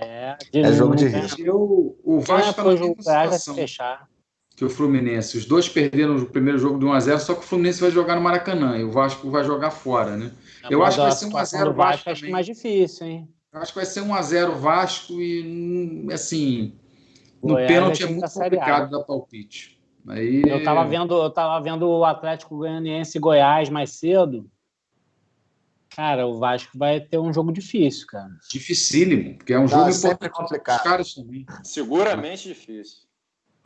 [0.00, 1.40] É, de é jogo de risco.
[1.40, 4.08] Eu, o Vasco está na se fechar.
[4.56, 5.38] que o Fluminense.
[5.38, 8.20] Os dois perderam o primeiro jogo de 1x0, só que o Fluminense vai jogar no
[8.20, 10.32] Maracanã e o Vasco vai jogar fora, né?
[10.68, 12.10] Eu acho que vai ser 1x0 Vasco.
[12.10, 13.28] Acho mais difícil, hein?
[13.52, 16.74] Eu acho que vai ser 1x0 Vasco e, assim,
[17.42, 19.81] no Goiás pênalti é muito complicado dar palpite.
[20.08, 20.42] Aí...
[20.46, 24.50] Eu estava vendo, eu tava vendo o Atlético Goianiense e Goiás mais cedo.
[25.94, 28.30] Cara, o Vasco vai ter um jogo difícil, cara.
[28.50, 30.82] Dificílimo, porque é um jogo sempre complicado.
[30.82, 31.14] Caras
[31.62, 33.02] Seguramente difícil.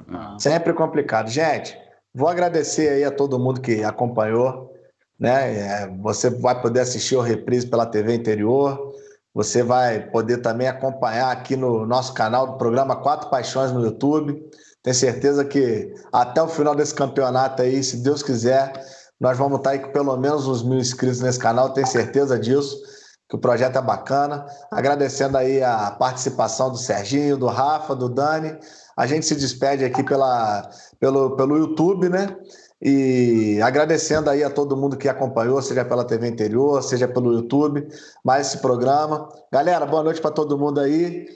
[0.09, 0.37] Ah.
[0.39, 1.29] Sempre complicado.
[1.29, 1.79] Gente,
[2.13, 4.75] vou agradecer aí a todo mundo que acompanhou.
[5.19, 5.57] Né?
[5.57, 8.93] É, você vai poder assistir o reprise pela TV Interior.
[9.33, 14.43] Você vai poder também acompanhar aqui no nosso canal do programa Quatro Paixões no YouTube.
[14.87, 18.73] Tenho certeza que até o final desse campeonato aí, se Deus quiser,
[19.21, 22.81] nós vamos estar aí com pelo menos uns mil inscritos nesse canal, tenho certeza disso,
[23.29, 24.47] que o projeto é bacana.
[24.71, 28.57] Agradecendo aí a participação do Serginho, do Rafa, do Dani.
[28.97, 32.37] A gente se despede aqui pela, pelo, pelo YouTube, né?
[32.81, 37.89] E agradecendo aí a todo mundo que acompanhou, seja pela TV Interior, seja pelo YouTube,
[38.25, 39.29] mais esse programa.
[39.51, 41.27] Galera, boa noite para todo mundo aí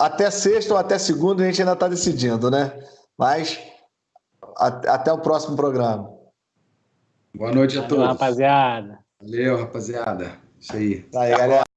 [0.00, 2.72] até sexta ou até segunda a gente ainda está decidindo, né?
[3.16, 3.60] Mas
[4.56, 6.10] até o próximo programa.
[7.36, 8.06] Boa noite a todos.
[8.06, 8.98] rapaziada.
[9.20, 10.38] Valeu, rapaziada.
[10.58, 11.08] Isso aí.
[11.14, 11.69] Aí, galera.